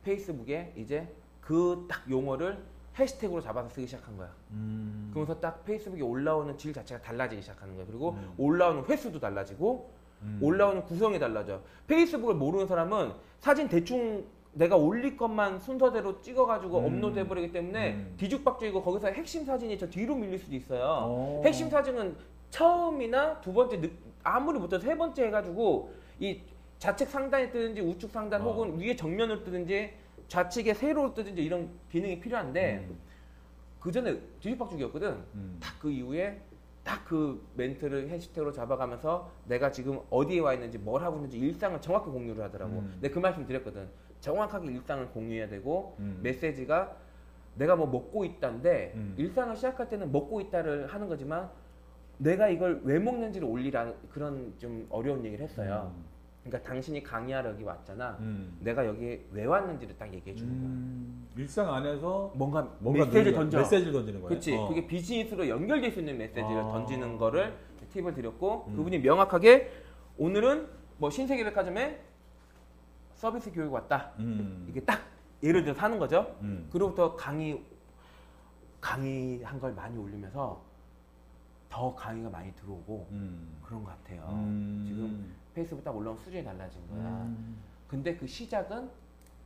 페이스북에 0.04 0.74
이제 0.75 1.08
그 1.42 1.86
딱 1.88 2.10
용어를 2.10 2.58
해시태그로 2.98 3.42
잡아서 3.42 3.68
쓰기 3.70 3.86
시작한 3.86 4.15
거야. 4.18 4.32
음. 4.51 5.10
그러면서 5.12 5.39
딱 5.39 5.63
페이스북에 5.65 6.01
올라오는 6.01 6.58
질 6.58 6.74
자체가 6.74 7.01
달라지기 7.01 7.42
시작하는 7.42 7.75
거예요. 7.75 7.88
그리고 7.88 8.12
음. 8.12 8.34
올라오는 8.38 8.86
횟수도 8.86 9.20
달라지고 9.20 9.92
음. 10.22 10.39
올라오는 10.42 10.84
구성이 10.86 11.20
달라져. 11.20 11.60
페이스북을 11.88 12.36
모르는 12.36 12.65
사람은 12.68 13.12
사진 13.39 13.68
대충 13.68 14.25
내가 14.54 14.77
올릴 14.77 15.18
것만 15.18 15.60
순서대로 15.60 16.22
찍어가지고 16.22 16.80
음. 16.80 16.86
업로드 16.86 17.20
해버리기 17.20 17.51
때문에 17.51 17.94
음. 17.96 18.13
뒤죽박죽이고 18.18 18.82
거기서 18.82 19.08
핵심 19.10 19.44
사진이 19.46 19.77
저 19.77 19.88
뒤로 19.89 20.15
밀릴 20.15 20.39
수도 20.39 20.56
있어요. 20.56 20.82
어. 21.04 21.42
핵심 21.44 21.70
사진은 21.70 22.15
처음이나 22.50 23.42
두 23.42 23.54
번째 23.54 23.82
늦- 23.82 23.94
아무리 24.24 24.60
못해도 24.60 24.84
세 24.84 24.98
번째 24.98 25.28
해가지고 25.28 25.94
이 26.20 26.42
좌측 26.80 27.08
상단에 27.10 27.52
뜨든지 27.52 27.82
우측 27.82 28.12
상단 28.12 28.42
어. 28.42 28.46
혹은 28.52 28.80
위에 28.80 28.96
정면으로 28.96 29.44
뜨든지 29.44 29.94
좌측에 30.28 30.74
세로로 30.74 31.14
뜨든지 31.14 31.44
이런 31.44 31.70
기능이 31.92 32.20
필요한데 32.20 32.86
음. 32.90 32.98
그 33.80 33.92
전에 33.92 34.20
뒤죽박죽이었거든. 34.40 35.10
음. 35.36 35.58
딱그 35.62 35.92
이후에 35.92 36.42
딱 36.84 37.06
그 37.06 37.44
멘트를 37.56 38.10
해시태그로 38.10 38.52
잡아가면서 38.52 39.30
내가 39.46 39.72
지금 39.72 40.00
어디에 40.10 40.40
와 40.40 40.54
있는지 40.54 40.78
뭘 40.80 41.04
하고 41.04 41.18
있는지 41.18 41.38
일상을 41.38 41.80
정확히 41.82 42.10
공유를 42.10 42.44
하더라고. 42.46 42.74
음. 42.80 42.98
내가 43.02 43.14
그 43.14 43.20
말씀 43.20 43.46
드렸거든. 43.46 43.88
정확하게 44.22 44.68
일상을 44.72 45.08
공유해야 45.10 45.48
되고 45.48 45.96
음. 46.00 46.20
메시지가 46.24 46.96
내가 47.56 47.75
뭐 47.75 47.88
먹고 47.88 48.25
있다인데 48.25 48.94
음. 48.96 49.16
일상을 49.18 49.56
시작할 49.56 49.88
때는 49.88 50.12
먹고 50.12 50.42
있다를 50.42 50.88
하는 50.88 51.08
거지만 51.08 51.50
내가 52.17 52.48
이걸 52.50 52.81
왜 52.84 53.00
먹는지를 53.00 53.48
올리라는 53.48 53.93
그런 54.10 54.53
좀 54.57 54.86
어려운 54.89 55.24
얘기를 55.25 55.43
했어요. 55.43 55.91
그러니까 56.43 56.69
당신이 56.69 57.01
강의하러 57.03 57.50
여기 57.51 57.63
왔잖아. 57.63 58.17
음. 58.19 58.55
내가 58.60 58.86
여기에 58.86 59.25
왜 59.31 59.45
왔는지를 59.45 59.98
딱 59.98 60.13
얘기해 60.13 60.36
주는 60.36 60.51
거야. 60.51 60.69
음. 60.69 61.27
일상 61.38 61.74
안에서 61.74 62.31
뭔가, 62.36 62.62
뭔가 62.79 63.05
메시지를 63.05 63.34
던져. 63.34 63.57
메시지를 63.57 63.91
던지는 63.91 64.22
거예요. 64.22 64.29
그렇지. 64.29 64.55
어. 64.55 64.67
그게 64.67 64.86
비즈니스로 64.86 65.50
연결될 65.50 65.91
수 65.91 66.00
있는 66.00 66.17
메시지를 66.17 66.45
아. 66.45 66.72
던지는 66.72 67.17
거를 67.17 67.53
팁을 67.91 68.13
드렸고 68.13 68.65
음. 68.67 68.75
그분이 68.75 69.00
명확하게 69.00 69.72
오늘은 70.17 70.67
뭐 70.98 71.10
신세계백화점에 71.10 72.00
서비스 73.15 73.51
교육 73.51 73.74
왔다. 73.74 74.12
음. 74.19 74.67
이게 74.69 74.81
딱 74.81 75.01
예를 75.41 75.63
들어서 75.63 75.81
하는 75.81 75.98
거죠. 75.98 76.36
음. 76.41 76.67
그로부터 76.72 77.15
강의 77.15 77.62
강의한 78.79 79.60
걸 79.60 79.74
많이 79.74 79.98
올리면서 79.98 80.62
더 81.75 81.94
강의가 81.94 82.29
많이 82.29 82.55
들어오고 82.55 83.08
음. 83.12 83.60
그런 83.62 83.84
것 83.84 83.89
같아요. 83.89 84.29
음. 84.32 84.86
지금 84.88 85.36
페이스북 85.53 85.84
딱 85.84 85.94
올라온 85.94 86.17
수준이 86.17 86.41
달라진 86.41 86.88
거야. 86.88 87.01
음. 87.05 87.62
근데 87.86 88.15
그 88.15 88.25
시작은 88.25 88.89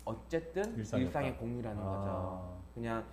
어쨌든 0.05 0.77
일상이었다. 0.77 0.97
일상의 1.07 1.37
공유라는 1.37 1.81
아. 1.81 1.85
거죠. 1.85 2.61
그냥 2.75 3.03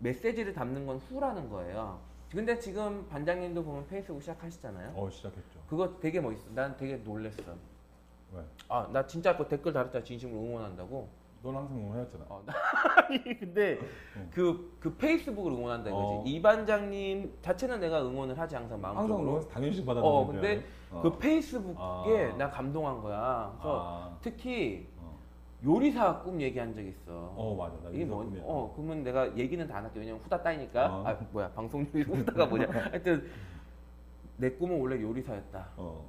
메시지를 0.00 0.52
담는 0.52 0.86
건 0.86 0.96
후라는 0.98 1.48
거예요. 1.48 2.00
근데 2.32 2.58
지금 2.58 3.06
반장님도 3.08 3.62
보면 3.62 3.86
페이스북 3.86 4.20
시작하시잖아요. 4.20 4.92
어 4.96 5.08
시작했죠. 5.08 5.60
그거 5.68 5.96
되게 6.00 6.20
멋있어. 6.20 6.50
난 6.52 6.76
되게 6.76 6.96
놀랬어. 6.96 7.54
왜? 8.32 8.44
아, 8.68 8.90
나 8.92 9.06
진짜 9.06 9.36
그 9.36 9.46
댓글 9.46 9.72
달았다 9.72 10.02
진심으로 10.02 10.40
응원한다고. 10.42 11.08
넌 11.44 11.54
항상 11.56 11.76
응원해왔잖아. 11.76 12.24
어, 12.26 12.42
나- 12.46 12.54
아니, 13.06 13.22
근데 13.38 13.78
어. 14.16 14.28
그, 14.32 14.76
그 14.80 14.94
페이스북을 14.96 15.52
응원한다 15.52 15.90
이거지. 15.90 16.02
어. 16.06 16.24
이 16.26 16.40
반장님 16.40 17.34
자체는 17.42 17.80
내가 17.80 18.02
응원을 18.02 18.38
하지 18.38 18.54
항상 18.54 18.82
항상 18.82 18.94
마음적으로. 18.96 19.28
응원 19.28 19.48
당연히 19.48 19.84
받아. 19.84 20.00
어, 20.00 20.26
근데 20.26 20.64
그 21.02 21.18
페이스북에 21.18 21.76
아. 22.32 22.36
나 22.38 22.50
감동한 22.50 23.02
거야. 23.02 23.52
그래서 23.58 23.82
아. 23.86 24.16
특히 24.22 24.86
어. 24.98 25.18
요리사 25.62 26.20
꿈 26.22 26.40
얘기한 26.40 26.72
적 26.74 26.80
있어. 26.80 27.12
어 27.36 27.54
맞아. 27.58 27.76
나 27.84 27.90
이게 27.90 28.06
뭐, 28.06 28.24
꿈이야. 28.24 28.42
어, 28.46 28.72
그러면 28.74 29.04
내가 29.04 29.36
얘기는 29.36 29.66
다 29.68 29.76
안 29.76 29.84
할게. 29.84 30.00
왜냐면 30.00 30.20
후다 30.22 30.42
따이니까. 30.42 30.86
어. 30.96 31.04
아, 31.06 31.14
뭐야, 31.30 31.50
방송률이 31.50 32.04
후다가 32.04 32.46
뭐냐. 32.46 32.68
하여튼, 32.90 33.28
내 34.38 34.50
꿈은 34.50 34.80
원래 34.80 35.00
요리사였다. 35.02 35.68
어. 35.76 36.02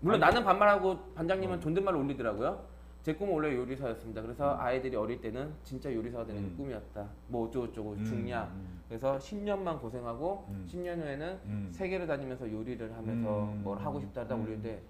물론 0.00 0.22
아니, 0.22 0.32
나는 0.32 0.42
반말하고 0.46 0.96
반장님은 1.16 1.58
어. 1.58 1.60
존댓말로 1.60 1.98
올리더라고요. 2.00 2.75
제 3.06 3.14
꿈은 3.14 3.34
원래 3.34 3.54
요리사였습니다. 3.54 4.20
그래서 4.20 4.56
아이들이 4.58 4.96
어릴 4.96 5.20
때는 5.20 5.54
진짜 5.62 5.94
요리사가 5.94 6.26
되는 6.26 6.42
게 6.42 6.48
음. 6.48 6.56
꿈이었다. 6.56 7.06
뭐 7.28 7.46
어쩌고저쩌고 7.46 7.92
음, 7.92 8.04
중량. 8.04 8.42
음, 8.52 8.80
그래서 8.88 9.16
10년만 9.16 9.80
고생하고 9.80 10.46
음. 10.48 10.66
10년 10.68 11.00
후에는 11.00 11.38
음. 11.44 11.68
세계를 11.70 12.08
다니면서 12.08 12.50
요리를 12.50 12.92
하면서 12.92 13.44
음. 13.44 13.60
뭘 13.62 13.78
하고 13.78 14.00
싶다 14.00 14.26
딱 14.26 14.34
음. 14.34 14.42
올리는데 14.42 14.82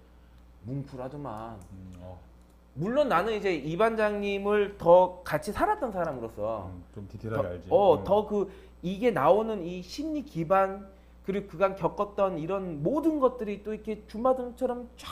뭉클하더만. 0.63 1.59
음, 1.71 1.93
어. 1.99 2.19
물론 2.73 3.07
나는 3.07 3.33
이제 3.33 3.53
이 3.53 3.77
반장님을 3.77 4.79
더 4.79 5.21
같이 5.23 5.51
살았던 5.51 5.91
사람으로서 5.91 6.71
음, 6.73 6.83
좀 6.95 7.07
디테일하게 7.07 7.47
알지. 7.47 7.67
어, 7.69 7.99
음. 7.99 8.03
더그 8.03 8.49
이게 8.81 9.11
나오는 9.11 9.63
이 9.63 9.83
심리 9.83 10.23
기반 10.23 10.87
그리고 11.23 11.49
그간 11.49 11.75
겪었던 11.75 12.39
이런 12.39 12.81
모든 12.81 13.19
것들이 13.19 13.61
또 13.61 13.75
이렇게 13.75 14.07
주마등처럼 14.07 14.89
쫙 14.97 15.07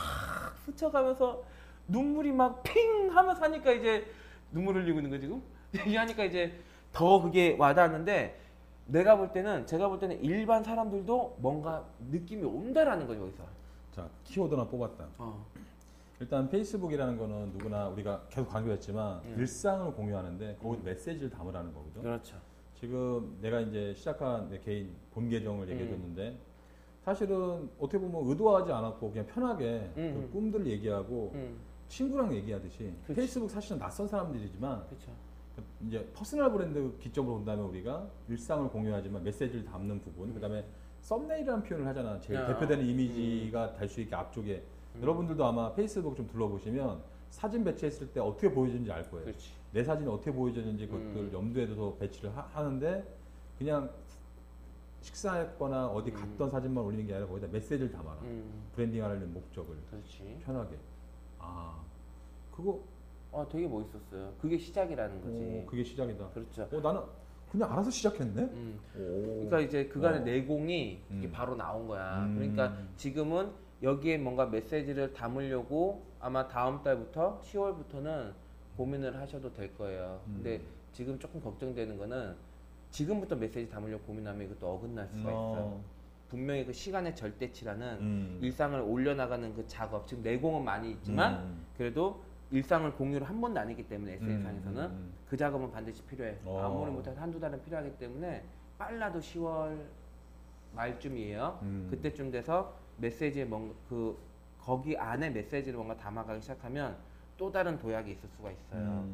스쳐가면서 0.66 1.54
눈물이 1.88 2.32
막 2.32 2.64
핑 2.64 3.10
하면서 3.16 3.44
하니까 3.44 3.72
이제 3.72 4.06
눈물 4.52 4.76
흘리고 4.76 5.00
있는 5.00 5.12
거 5.12 5.20
지금 5.20 5.42
얘기하니까 5.76 6.24
이제 6.26 6.54
더 6.92 7.22
그게 7.22 7.56
와닿았는데 7.60 8.40
내가 8.88 9.18
볼 9.18 9.32
때는 9.32 9.66
제가 9.66 9.88
볼 9.90 10.00
때는 10.00 10.24
일반 10.24 10.64
사람들도 10.64 11.38
뭔가 11.40 11.86
느낌이 12.12 12.44
온다라는 12.44 13.08
거죠 13.08 13.22
여기서. 13.24 13.44
자 13.92 14.10
키워드 14.24 14.54
하나 14.54 14.68
뽑았다. 14.68 15.06
어. 15.18 15.46
일단 16.20 16.50
페이스북이라는 16.50 17.18
거는 17.18 17.52
누구나 17.54 17.88
우리가 17.90 18.24
계속 18.30 18.50
강조했지만 18.50 19.22
음. 19.26 19.36
일상을 19.38 19.92
공유하는데 19.94 20.58
거기 20.62 20.78
음. 20.78 20.84
메시지를 20.86 21.30
담으라는 21.30 21.74
거거든. 21.74 22.02
그렇죠. 22.02 22.38
지금 22.76 23.38
내가 23.42 23.60
이제 23.62 23.94
시작한 23.96 24.50
내 24.50 24.60
개인 24.60 24.94
본 25.14 25.30
계정을 25.30 25.68
얘기해 25.70 25.90
음. 25.90 25.92
줬는데 25.92 26.38
사실은 27.04 27.70
어떻게 27.80 27.98
보면 28.00 28.28
의도하지 28.30 28.72
않았고 28.72 29.12
그냥 29.12 29.26
편하게 29.28 29.90
음. 29.98 30.28
그 30.30 30.34
꿈들을 30.34 30.68
얘기하고 30.68 31.32
음, 31.36 31.58
친구랑 31.88 32.34
얘기하듯이 32.36 32.94
그치. 33.06 33.16
페이스북 33.16 33.50
사실은 33.50 33.80
낯선 33.80 34.08
사람들이지만 34.08 34.86
그렇죠. 34.88 35.12
이제 35.88 36.06
personal 36.14 36.52
브랜드 36.52 36.98
기점으로 37.00 37.36
본다면 37.36 37.66
우리가 37.66 38.08
일상을 38.28 38.68
공유하지만 38.70 39.24
메시지를 39.24 39.64
담는 39.66 40.02
부분 40.02 40.34
그다음에 40.34 40.66
thumbnail이라는 41.02 41.64
표현을 41.64 41.88
하잖아 41.88 42.20
제일 42.20 42.40
야. 42.40 42.48
대표되는 42.48 42.86
이미지가 42.86 43.74
달수 43.74 44.02
있게 44.02 44.16
앞쪽에 44.16 44.64
음. 44.96 45.02
여러분들도 45.02 45.46
아마 45.46 45.74
페이스북 45.74 46.16
좀 46.16 46.28
둘러보시면 46.28 47.00
사진 47.30 47.64
배치했을 47.64 48.12
때 48.12 48.20
어떻게 48.20 48.52
보여지는지 48.52 48.92
알 48.92 49.10
거예요 49.10 49.26
그렇지. 49.26 49.52
내 49.72 49.84
사진이 49.84 50.10
어떻게 50.10 50.32
보여지는지 50.32 50.88
그것들 50.88 51.16
음. 51.18 51.32
염두에 51.34 51.68
둬서 51.68 51.96
배치를 52.00 52.32
하, 52.36 52.64
는데 52.64 53.06
그냥 53.58 53.90
식사했거나 55.02 55.88
어디 55.88 56.12
음. 56.12 56.16
갔던 56.16 56.50
사진만 56.50 56.84
올리는 56.84 57.06
게 57.06 57.14
아니라 57.14 57.30
거기다 57.30 57.48
메시지를 57.48 57.92
담아라 57.92 58.20
음, 58.24 58.64
branding하려는 58.74 59.32
목적을 59.34 59.76
그렇지. 59.90 60.40
편하게 60.44 60.78
아 61.46 61.76
그거 62.52 62.80
아, 63.32 63.46
되게 63.52 63.68
멋있었어요. 63.68 64.34
그게 64.40 64.58
시작이라는 64.58 65.22
거지. 65.22 65.62
어, 65.64 65.70
그게 65.70 65.84
시작이다 65.84 66.30
그렇죠. 66.30 66.68
어 66.72 66.80
나는 66.80 67.02
그냥 67.52 67.72
알아서 67.72 67.90
시작했네 67.90 68.42
음. 68.42 68.80
오. 68.96 69.00
그러니까 69.46 69.60
이제 69.60 69.88
그간의 69.88 70.22
어. 70.22 70.24
내공이 70.24 71.02
이게 71.18 71.28
음. 71.28 71.32
바로 71.32 71.56
나온 71.56 71.88
거야. 71.88 72.26
음. 72.26 72.36
그러니까 72.36 72.78
지금은 72.98 73.52
여기에 73.84 74.18
뭔가 74.18 74.46
메시지를 74.46 75.14
담으려고 75.14 76.04
아마 76.20 76.48
다음 76.48 76.82
달부터 76.82 77.42
10월부터는 77.42 78.34
고민을 78.78 79.20
하셔도 79.20 79.54
될 79.54 79.76
거예요. 79.78 80.22
음. 80.28 80.34
근데 80.36 80.62
지금 80.92 81.20
조금 81.20 81.42
걱정되는 81.42 81.98
거는 81.98 82.36
지금부터 82.92 83.36
메시지 83.36 83.70
담으려고 83.70 84.04
고민하면 84.06 84.48
이것도 84.48 84.68
어긋날 84.68 85.08
수가 85.10 85.30
있어요. 85.30 85.82
어. 86.26 86.30
분명히 86.30 86.66
그 86.66 86.74
시간의 86.74 87.16
절대치라는 87.16 87.98
음. 88.00 88.40
일상을 88.42 88.80
올려나가는 88.82 89.54
그 89.56 89.66
작업, 89.68 90.08
지금 90.08 90.24
내공은 90.24 90.64
많이 90.64 90.92
있지만 90.92 91.36
음. 91.36 91.66
그래도 91.78 92.24
일상을 92.52 92.92
공유를 92.94 93.28
한 93.28 93.42
번도 93.42 93.60
아니기 93.60 93.88
때문에 93.88 94.14
SNS상에서는 94.14 94.84
음, 94.84 94.92
음, 94.92 95.14
그 95.28 95.36
작업은 95.36 95.72
반드시 95.72 96.04
필요해. 96.04 96.38
어. 96.46 96.62
아무리 96.64 96.92
못해도 96.92 97.20
한두 97.20 97.40
달은 97.40 97.62
필요하기 97.64 97.98
때문에 97.98 98.44
빨라도 98.78 99.20
10월 99.20 99.78
말쯤이에요. 100.74 101.60
음. 101.64 101.88
그때쯤 101.90 102.32
돼서 102.32 102.76
메시지에 102.98 103.46
뭔가 103.46 103.74
그 103.90 104.18
거기 104.60 104.98
안에 104.98 105.30
메시지를 105.30 105.76
뭔가 105.76 105.96
담아가기 105.98 106.42
시작하면 106.42 106.96
또 107.38 107.52
다른 107.52 107.78
도약이 107.78 108.12
있을 108.12 108.30
수가 108.30 108.52
있어요. 108.52 109.06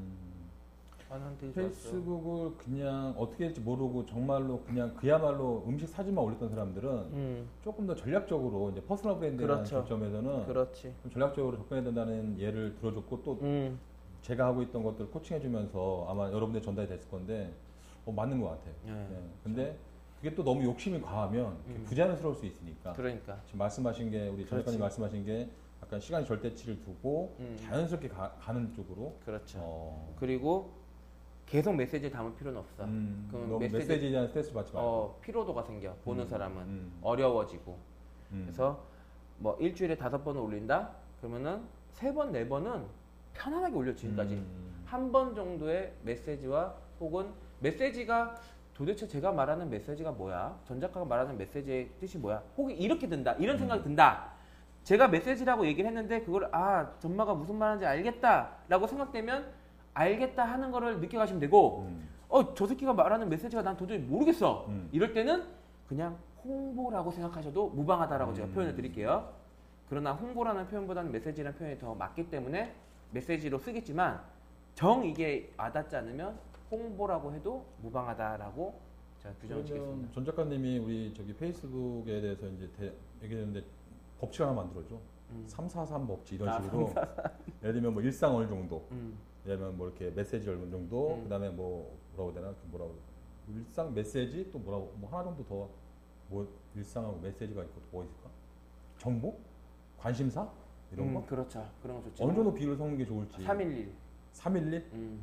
페이스북을 1.53 2.57
그냥 2.57 3.13
어떻게 3.17 3.45
할지 3.45 3.59
모르고 3.59 4.05
정말로 4.05 4.61
그냥 4.61 4.93
그야말로 4.95 5.63
음식 5.67 5.89
사진만 5.89 6.23
올렸던 6.23 6.49
사람들은 6.49 6.89
음, 6.89 7.49
조금 7.63 7.85
더 7.85 7.95
전략적으로 7.95 8.69
이제 8.71 8.81
personal 8.81 9.17
브랜드라는 9.19 9.55
그렇죠. 9.63 9.79
관점에서는 9.79 10.45
그렇지. 10.45 10.93
좀 11.01 11.11
전략적으로 11.11 11.57
접근해야 11.57 11.83
된다는 11.83 12.39
예를 12.39 12.75
들어줬고 12.75 13.23
또 13.23 13.39
음, 13.41 13.77
제가 14.21 14.45
하고 14.45 14.61
있던 14.61 14.83
것들 14.83 15.07
코칭해주면서 15.07 16.05
아마 16.09 16.27
여러분들 16.31 16.61
전달이 16.61 16.87
됐을 16.87 17.09
건데 17.09 17.51
어, 18.05 18.11
맞는 18.11 18.39
것 18.39 18.49
같아요. 18.49 18.73
예. 18.87 18.91
네. 18.91 19.29
근데 19.43 19.77
그게 20.17 20.33
또 20.33 20.43
너무 20.43 20.63
욕심이 20.63 21.01
과하면 21.01 21.57
음. 21.67 21.83
부자연스러울 21.87 22.35
수 22.35 22.45
있으니까 22.45 22.93
그러니까. 22.93 23.39
지금 23.45 23.57
말씀하신 23.59 24.11
게 24.11 24.27
우리. 24.27 24.45
전작가님 24.45 24.79
말씀하신 24.79 25.25
게 25.25 25.49
약간 25.81 25.99
시간의 25.99 26.27
절대치를 26.27 26.79
두고 26.83 27.35
음. 27.39 27.57
자연스럽게 27.59 28.07
가, 28.07 28.31
는 28.53 28.71
쪽으로 28.73 29.15
그렇죠. 29.25 29.57
어, 29.61 30.15
그리고 30.19 30.80
계속 31.51 31.75
메시지를 31.75 32.09
담을 32.11 32.33
필요는 32.35 32.57
없어. 32.61 32.85
음, 32.85 33.27
그럼 33.29 33.59
메시지- 33.59 34.09
대한 34.09 34.25
스트레스 34.25 34.53
받지 34.53 34.71
말고 34.73 34.87
어, 34.87 35.19
피로도가 35.21 35.61
생겨. 35.63 35.93
보는 36.05 36.23
음, 36.23 36.27
사람은 36.29 36.61
음, 36.63 36.93
어려워지고. 37.01 37.77
음. 38.31 38.43
그래서 38.45 38.81
뭐 39.37 39.57
일주일에 39.59 39.97
다섯 39.97 40.23
번을 40.23 40.39
올린다? 40.39 40.91
그러면은 41.19 41.61
세 41.91 42.13
번, 42.13 42.31
네 42.31 42.47
번은 42.47 42.85
편안하게 43.33 43.75
올려 43.75 43.93
지금까지. 43.93 44.35
음, 44.35 44.83
한번 44.85 45.35
정도의 45.35 45.91
메시지와 46.03 46.73
혹은 47.01 47.27
메시지가 47.59 48.33
도대체 48.73 49.05
제가 49.05 49.33
말하는 49.33 49.69
메시지가 49.69 50.11
뭐야? 50.13 50.57
전 50.63 50.79
작가가 50.79 51.05
말하는 51.05 51.37
메시지의 51.37 51.89
뜻이 51.99 52.17
뭐야? 52.17 52.41
혹은 52.55 52.73
이렇게 52.77 53.09
든다. 53.09 53.33
이런 53.33 53.57
생각이 53.57 53.83
든다. 53.83 54.31
제가 54.85 55.09
메시지라고 55.09 55.65
얘기를 55.67 55.89
했는데 55.89 56.21
그걸 56.21 56.47
아 56.55 56.89
전마가 56.99 57.33
무슨 57.33 57.57
말하는지 57.57 57.85
알겠다라고 57.85 58.87
생각되면 58.87 59.59
알겠다 59.93 60.43
하는 60.45 60.71
거를 60.71 60.99
느껴가시면 60.99 61.39
되고 61.39 61.85
음, 61.87 62.07
어저 62.29 62.65
새끼가 62.65 62.93
말하는 62.93 63.29
메시지가 63.29 63.61
난 63.61 63.75
도저히 63.75 63.99
모르겠어. 63.99 64.65
음. 64.69 64.89
이럴 64.91 65.13
때는 65.13 65.43
그냥 65.87 66.17
홍보라고 66.43 67.11
생각하셔도 67.11 67.69
무방하다라고 67.69 68.33
제가 68.33 68.47
음. 68.47 68.53
표현을 68.53 68.75
드릴게요. 68.75 69.33
그러나 69.89 70.13
홍보라는 70.13 70.67
표현보다는 70.67 71.11
메시지라는 71.11 71.57
표현이 71.57 71.77
더 71.77 71.93
맞기 71.93 72.29
때문에 72.29 72.73
메시지로 73.11 73.57
쓰겠지만 73.59 74.21
정 74.73 75.03
이게 75.03 75.51
와닿지 75.57 75.95
않으면 75.97 76.37
홍보라고 76.71 77.33
해도 77.33 77.65
무방하다라고 77.81 78.79
제가 79.21 79.35
규정을 79.41 79.63
그러면 79.65 79.65
짓겠습니다. 79.65 80.13
전 80.13 80.25
작가님이 80.25 80.77
우리 80.79 81.13
저기 81.13 81.33
페이스북에 81.35 82.21
대해서 82.21 82.47
이제 82.47 82.69
대- 82.79 82.93
얘기했는데 83.21 83.63
법칙 84.21 84.41
하나 84.43 84.53
만들어줘. 84.53 84.95
음. 85.31 85.43
343 85.47 86.07
법칙 86.07 86.35
이런 86.39 86.49
아, 86.49 86.61
식으로. 86.61 86.93
예를 87.61 87.73
들면 87.73 87.93
뭐 87.93 88.01
일상 88.01 88.33
어느 88.35 88.47
정도, 88.47 88.87
음. 88.91 89.17
들면 89.43 89.77
뭐 89.77 89.87
이렇게 89.87 90.09
메시지 90.11 90.49
어느 90.49 90.69
정도, 90.69 91.15
음. 91.15 91.23
그다음에 91.23 91.49
뭐 91.49 91.97
뭐라고 92.15 92.33
되나 92.33 92.49
그 92.53 92.67
뭐라고 92.71 92.95
일상 93.49 93.93
메시지 93.93 94.49
또 94.51 94.59
뭐라고 94.59 94.93
뭐 94.97 95.09
하나 95.09 95.23
정도 95.23 95.43
더 95.45 95.81
뭐 96.31 96.47
일상하고 96.75 97.19
메시지가 97.19 97.61
있고 97.63 97.81
뭐 97.91 98.03
있을까? 98.05 98.29
정보, 98.97 99.37
관심사 99.97 100.49
이런 100.93 101.09
음, 101.09 101.13
거 101.15 101.25
그렇죠. 101.25 101.69
그런 101.83 101.97
거 101.97 102.03
좋죠. 102.09 102.23
어느 102.23 102.33
정도 102.33 102.53
비율을 102.53 102.77
섞는 102.77 102.97
게 102.97 103.05
좋을지. 103.05 103.43
311. 103.43 103.91
311 104.31 104.89
음. 104.93 105.21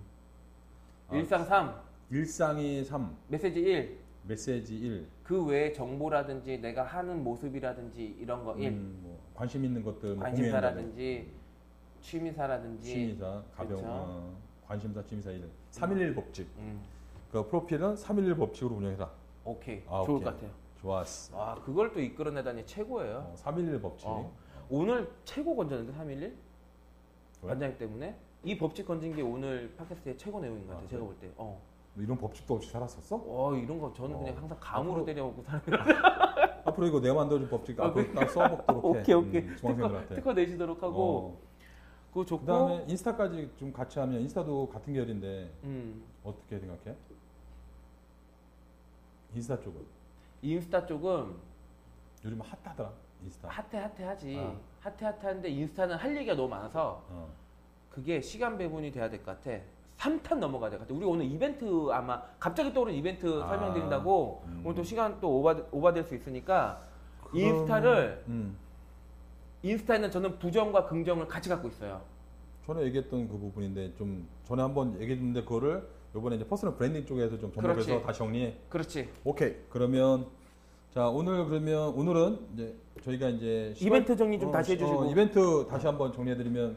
아. 1.09 1.16
일상 1.16 1.44
3, 1.44 1.81
일상이 2.11 2.85
3, 2.85 3.16
메시지 3.28 3.61
1. 3.61 3.98
메시지 4.24 4.76
1, 4.76 5.07
그 5.22 5.42
외에 5.46 5.72
정보라든지 5.72 6.59
내가 6.61 6.83
하는 6.83 7.24
모습이라든지 7.24 8.18
이런 8.20 8.44
거 8.44 8.54
1. 8.59 8.68
음, 8.68 9.00
뭐 9.02 9.18
관심 9.35 9.64
있는 9.64 9.83
것들 9.83 10.14
뭐 10.14 10.24
관심사라든지 10.24 11.26
취미사라든지 12.01 12.89
취미사, 12.89 13.43
가벼운 13.55 13.81
그쵸. 13.81 13.87
어, 13.91 14.37
관심사, 14.67 15.05
취미사 15.05 15.31
1. 15.31 15.49
311 15.71 16.15
법칙. 16.15 16.47
음, 16.59 16.83
그 17.33 17.47
프로필은 17.47 17.97
311 17.97 18.37
법칙으로 18.37 18.77
운영해라. 18.77 19.11
오케이 19.45 19.83
아, 19.89 20.03
좋을 20.05 20.17
오케이. 20.17 20.25
것 20.25 20.31
같아요. 20.35 20.51
좋았어. 20.81 21.37
와 21.37 21.55
그걸 21.57 21.93
또 21.93 22.01
이끌어내다니 22.01 22.67
최고예요. 22.67 23.17
어, 23.33 23.35
311 23.37 23.81
법칙. 23.81 24.07
어. 24.09 24.31
오늘 24.71 25.11
최고 25.25 25.57
건졌는데 25.57 25.93
311 25.93 26.37
왜? 27.43 27.49
원장님 27.51 27.79
때문에 27.79 28.17
이 28.45 28.57
법칙 28.59 28.87
건진 28.87 29.15
게 29.15 29.23
오늘 29.23 29.75
팟캐스트의 29.77 30.17
최고 30.19 30.41
내용인 30.41 30.67
것 30.67 30.73
같아요. 30.75 30.87
아, 30.87 30.89
제가? 30.91 31.05
볼 31.05 31.15
때. 31.17 31.31
어. 31.37 31.61
뭐 31.95 32.05
이런 32.05 32.17
법칙도 32.19 32.55
없이 32.55 32.71
살았었어? 32.71 33.23
어 33.27 33.57
이런 33.57 33.81
거 33.81 33.93
저는 33.93 34.15
어. 34.15 34.19
그냥 34.21 34.37
항상 34.37 34.57
감으로 34.61 35.05
때려먹고 35.05 35.43
사는 35.43 35.61
앞으로 36.65 36.87
이거 36.87 37.01
내가 37.01 37.15
만들어준 37.15 37.49
법칙 37.49 37.81
아, 37.81 37.87
앞으로 37.87 38.13
딱 38.15 38.31
써먹도록 38.31 38.85
해. 38.97 39.01
오케이 39.01 39.15
오케이 39.15 39.43
음, 39.43 39.57
특허. 39.57 40.07
특허 40.15 40.33
내시도록 40.35 40.83
하고 40.83 41.39
어. 41.43 41.48
그거 42.18 42.24
좋고 42.24 42.40
그다음에 42.46 42.85
인스타까지 42.88 43.50
좀 43.57 43.72
같이 43.72 43.98
하면 44.00 44.20
인스타도 44.22 44.68
같은 44.68 44.92
계열인데 44.92 45.50
음, 45.64 46.02
어떻게 46.24 46.59
생각해? 46.59 46.96
인스타 49.35 49.61
쪽은 49.61 49.81
인스타 50.42 50.87
쪽은 50.87 51.35
요즘 52.24 52.40
핫하더라. 52.40 52.90
인스타. 53.22 53.48
핫해 53.48 53.78
핫해 53.78 54.04
하지 54.04 54.37
아. 54.37 54.57
핫해 54.81 55.16
핫한데 55.20 55.48
인스타는 55.50 55.96
할 55.96 56.16
얘기가 56.16 56.35
너무 56.35 56.48
많아서 56.48 57.04
어. 57.09 57.28
그게 57.90 58.20
시간 58.20 58.57
배분이 58.59 58.90
돼야 58.90 59.09
될 59.11 59.22
것 59.22 59.40
같아 59.40 59.57
3탄 59.98 60.38
넘어가야 60.38 60.70
될 60.70 60.78
것 60.78 60.87
같아 60.88 60.96
우리 60.96 61.04
오늘 61.04 61.24
이벤트 61.26 61.64
아마 61.90 62.20
갑자기 62.40 62.72
떠오른 62.72 62.94
이벤트 62.94 63.42
아. 63.42 63.48
설명드린다고 63.48 64.42
음. 64.46 64.62
오늘 64.64 64.74
또 64.76 64.83
시간 64.83 65.20
또 65.20 65.38
오바, 65.38 65.57
오바될 65.70 66.02
수 66.04 66.14
있으니까 66.16 66.81
인스타를 67.33 68.24
음. 68.28 68.57
인스타에는 69.62 70.11
저는 70.11 70.38
부정과 70.38 70.87
긍정을 70.87 71.27
같이 71.27 71.49
갖고 71.49 71.68
있어요 71.68 72.01
전에 72.66 72.83
얘기했던 72.85 73.29
그 73.29 73.38
부분인데 73.38 73.94
좀 73.97 74.29
전에 74.44 74.62
한번 74.62 75.01
얘기했는데 75.01 75.42
그거를 75.42 75.88
이번에 76.14 76.37
이제 76.37 76.47
personal 76.47 76.75
branding 76.77 77.07
쪽에서 77.07 77.38
좀 77.38 77.53
접목해서 77.53 77.87
그렇지. 77.87 78.03
다시 78.07 78.18
정리해. 78.18 78.57
그렇지 78.68 79.09
오케이. 79.25 79.55
그러면 79.71 80.27
자 80.92 81.09
오늘 81.09 81.47
그러면 81.47 81.88
오늘은 81.94 82.38
이제 82.55 82.75
저희가 83.03 83.29
이제 83.31 83.75
이벤트 83.81 84.16
정리 84.16 84.38
좀 84.38 84.51
다시 84.51 84.73
해주시고. 84.73 85.07
이벤트 85.11 85.66
다시 85.68 85.87
한번 85.87 86.12
정리해드리면 86.12 86.77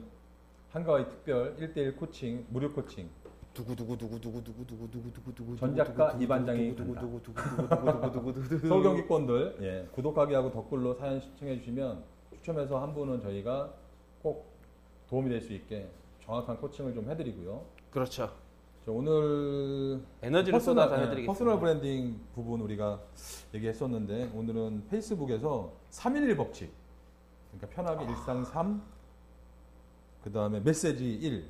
한가위 0.71 1.07
특별 1.09 1.55
1대1 1.57 1.97
코칭 1.97 2.45
무료 2.49 2.71
코칭 2.71 3.09
두구 3.53 3.75
두구 3.75 3.97
두구 3.97 4.19
두구 4.21 4.43
두구 4.43 4.65
두구 4.65 4.89
두구 4.91 5.11
두구 5.13 5.35
두구 5.35 5.55
전 5.57 5.75
작가 5.75 6.11
이반장이 6.13 6.75
두구 6.75 6.93
간다. 6.93 7.01
두구 7.01 7.21
두구 7.23 7.41
두구 7.43 7.67
두구 7.67 8.11
두구 8.11 8.33
두구 8.33 8.49
두구 8.49 8.67
서울 8.67 8.83
경기권들 8.83 9.57
예, 9.61 9.87
구독하기 9.93 10.33
하고 10.33 10.51
댓글로 10.51 10.93
사연 10.93 11.19
신청해 11.19 11.57
주시면 11.59 12.01
추첨해서 12.41 12.81
한 12.81 12.93
분은 12.93 13.21
저희가 13.21 13.71
꼭 14.21 14.51
도움이 15.07 15.29
될 15.29 15.41
수 15.41 15.53
있게 15.53 15.87
정확한 16.23 16.57
coaching을 16.57 16.93
좀 16.93 17.09
해드리고요. 17.09 17.63
그렇죠. 17.91 18.27
자, 18.85 18.91
오늘 18.91 20.01
에너지를 20.23 20.59
쏟아서 20.59 20.95
예, 20.97 21.01
해드리겠습니다. 21.03 21.31
personal 21.31 21.59
branding 21.59 22.19
부분 22.33 22.61
우리가 22.61 22.99
얘기했었는데 23.53 24.31
오늘은 24.33 24.87
페이스북에서 24.89 25.71
311 25.89 26.35
법칙. 26.35 26.71
그러니까 27.51 27.75
편하게 27.75 28.05
일상 28.09 28.43
3 28.43 28.81
그 30.23 30.31
다음에 30.31 30.59
메시지 30.59 31.13
1 31.15 31.45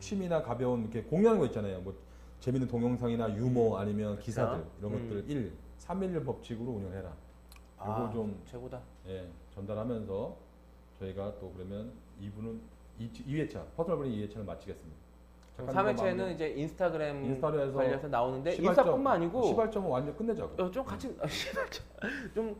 취미나 0.00 0.42
가벼운 0.42 0.82
이렇게 0.82 1.02
공유하는 1.02 1.38
거 1.40 1.46
있잖아요. 1.46 1.80
뭐 1.80 1.94
재밌는 2.40 2.68
동영상이나 2.68 3.34
유머 3.36 3.78
아니면 3.78 4.18
기사들 4.20 4.64
이런 4.80 4.92
음. 4.92 5.08
것들 5.08 5.30
1 5.30 5.52
311 5.78 6.24
법칙으로 6.24 6.70
운영해라. 6.72 7.12
아, 7.78 8.10
좀 8.12 8.42
최고다. 8.46 8.80
예, 9.08 9.28
전달하면서 9.56 10.36
저희가 11.00 11.32
또 11.40 11.50
그러면 11.56 11.90
2부는 12.22 12.58
2회차 13.00 13.64
personal 13.76 13.98
branding 13.98 14.28
2회차를 14.28 14.44
마치겠습니다 14.44 14.96
그럼 15.56 15.72
작가님과 15.72 16.02
3회차에는 16.02 16.16
마무리. 16.16 16.34
이제 16.34 16.48
인스타그램 16.48 17.24
인스타로 17.24 17.60
해서 17.60 17.72
관련해서 17.72 18.08
나오는데 18.08 18.50
시발점, 18.52 18.70
인스타뿐만 18.70 19.12
아니고 19.14 19.42
시발점은 19.44 19.88
완전 19.90 20.16
끝내자고 20.16 20.62
어, 20.62 20.70
좀 20.70 20.84
같이 20.84 21.16
시발점 21.26 21.84
좀, 22.34 22.56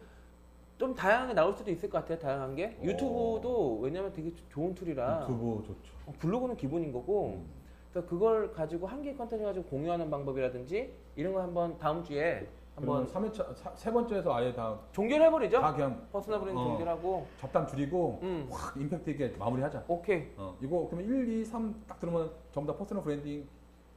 좀 0.78 0.94
다양하게 0.94 1.34
나올 1.34 1.52
수도 1.52 1.70
있을 1.70 1.90
것 1.90 1.98
같아요 1.98 2.18
다양한 2.18 2.54
게 2.54 2.76
어. 2.80 2.84
유튜브도 2.84 3.80
왜냐면 3.82 4.12
되게 4.12 4.32
좋은 4.48 4.74
tool이라 4.74 5.20
유튜브 5.22 5.62
좋죠. 5.66 5.92
어, 6.06 6.14
블로그는 6.18 6.56
기본인 6.56 6.92
거고 6.92 7.34
음. 7.34 7.46
그래서 7.92 8.08
그걸 8.08 8.52
가지고 8.52 8.86
한 8.86 9.02
개의 9.02 9.16
컨텐츠 9.16 9.44
가지고 9.44 9.66
공유하는 9.66 10.10
방법이라든지 10.10 10.92
이런 11.16 11.32
거 11.34 11.42
한번 11.42 11.78
다음 11.78 12.02
주에 12.02 12.46
한번 12.76 13.06
한번 13.06 13.30
3회차 13.30 13.56
사- 13.56 13.72
세 13.74 13.90
번째에서 13.90 14.34
아예 14.34 14.52
다, 14.54 14.78
종결해버리죠 14.92 15.60
다 15.60 15.72
그냥 15.72 16.06
personal 16.12 16.40
브랜드 16.40 16.58
어. 16.60 16.64
종결하고 16.64 17.26
잡담 17.40 17.66
줄이고 17.66 18.20
음 18.22 18.48
확 18.52 18.76
임팩트 18.76 19.10
있게 19.10 19.34
마무리하자. 19.38 19.84
오케이 19.88 20.26
어, 20.36 20.54
이거 20.60 20.86
그러면 20.90 21.08
1, 21.10 21.40
2, 21.40 21.44
3 21.44 21.74
딱 21.88 21.98
들으면 21.98 22.30
전부 22.52 22.70
다 22.70 22.78
personal 22.78 23.02
branding 23.02 23.48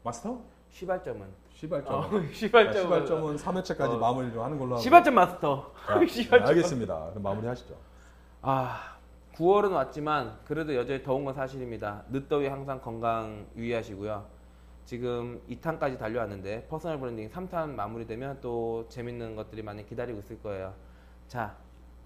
마스터? 0.04 0.40
시발점은 0.70 1.28
시발점. 1.52 1.94
어, 1.94 2.02
자, 2.04 2.10
시발점은 2.32 2.84
시발점은 2.84 3.36
3회차까지 3.36 3.96
어. 3.96 3.98
마무리를 3.98 4.34
좀 4.34 4.44
하는 4.44 4.58
걸로 4.58 4.72
하고. 4.72 4.82
시발점 4.82 5.14
마스터 5.14 5.72
자, 5.86 6.00
네, 6.00 6.08
시발점. 6.08 6.48
알겠습니다. 6.48 7.10
그럼 7.10 7.24
마무리하시죠. 7.24 7.76
아 8.42 8.96
9월은 9.36 9.72
왔지만 9.72 10.38
그래도 10.46 10.74
여전히 10.76 11.04
더운 11.04 11.26
건 11.26 11.34
사실입니다. 11.34 12.04
늦더위 12.10 12.48
항상 12.48 12.80
건강 12.80 13.46
유의하시고요. 13.58 14.39
지금 14.90 15.40
2탄까지 15.48 16.00
달려왔는데 16.00 16.66
personal 16.68 17.00
branding 17.00 17.30
3탄 17.30 17.76
마무리되면 17.76 18.40
또 18.42 18.88
재밌는 18.90 19.36
것들이 19.36 19.62
많이 19.62 19.86
기다리고 19.86 20.18
있을 20.18 20.42
거예요. 20.42 20.74
자 21.28 21.56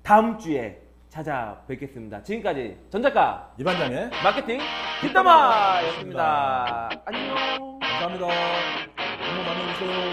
다음 0.01 0.37
주에 0.37 0.81
찾아뵙겠습니다. 1.07 2.23
지금까지 2.23 2.77
전 2.89 3.01
작가 3.01 3.53
이반장의 3.57 4.09
마케팅 4.21 4.59
뒷담화였습니다. 4.99 6.89
안녕. 7.05 7.79
감사합니다. 7.79 8.27
너무 8.27 9.43
많이 9.45 9.71
오세요. 9.71 10.12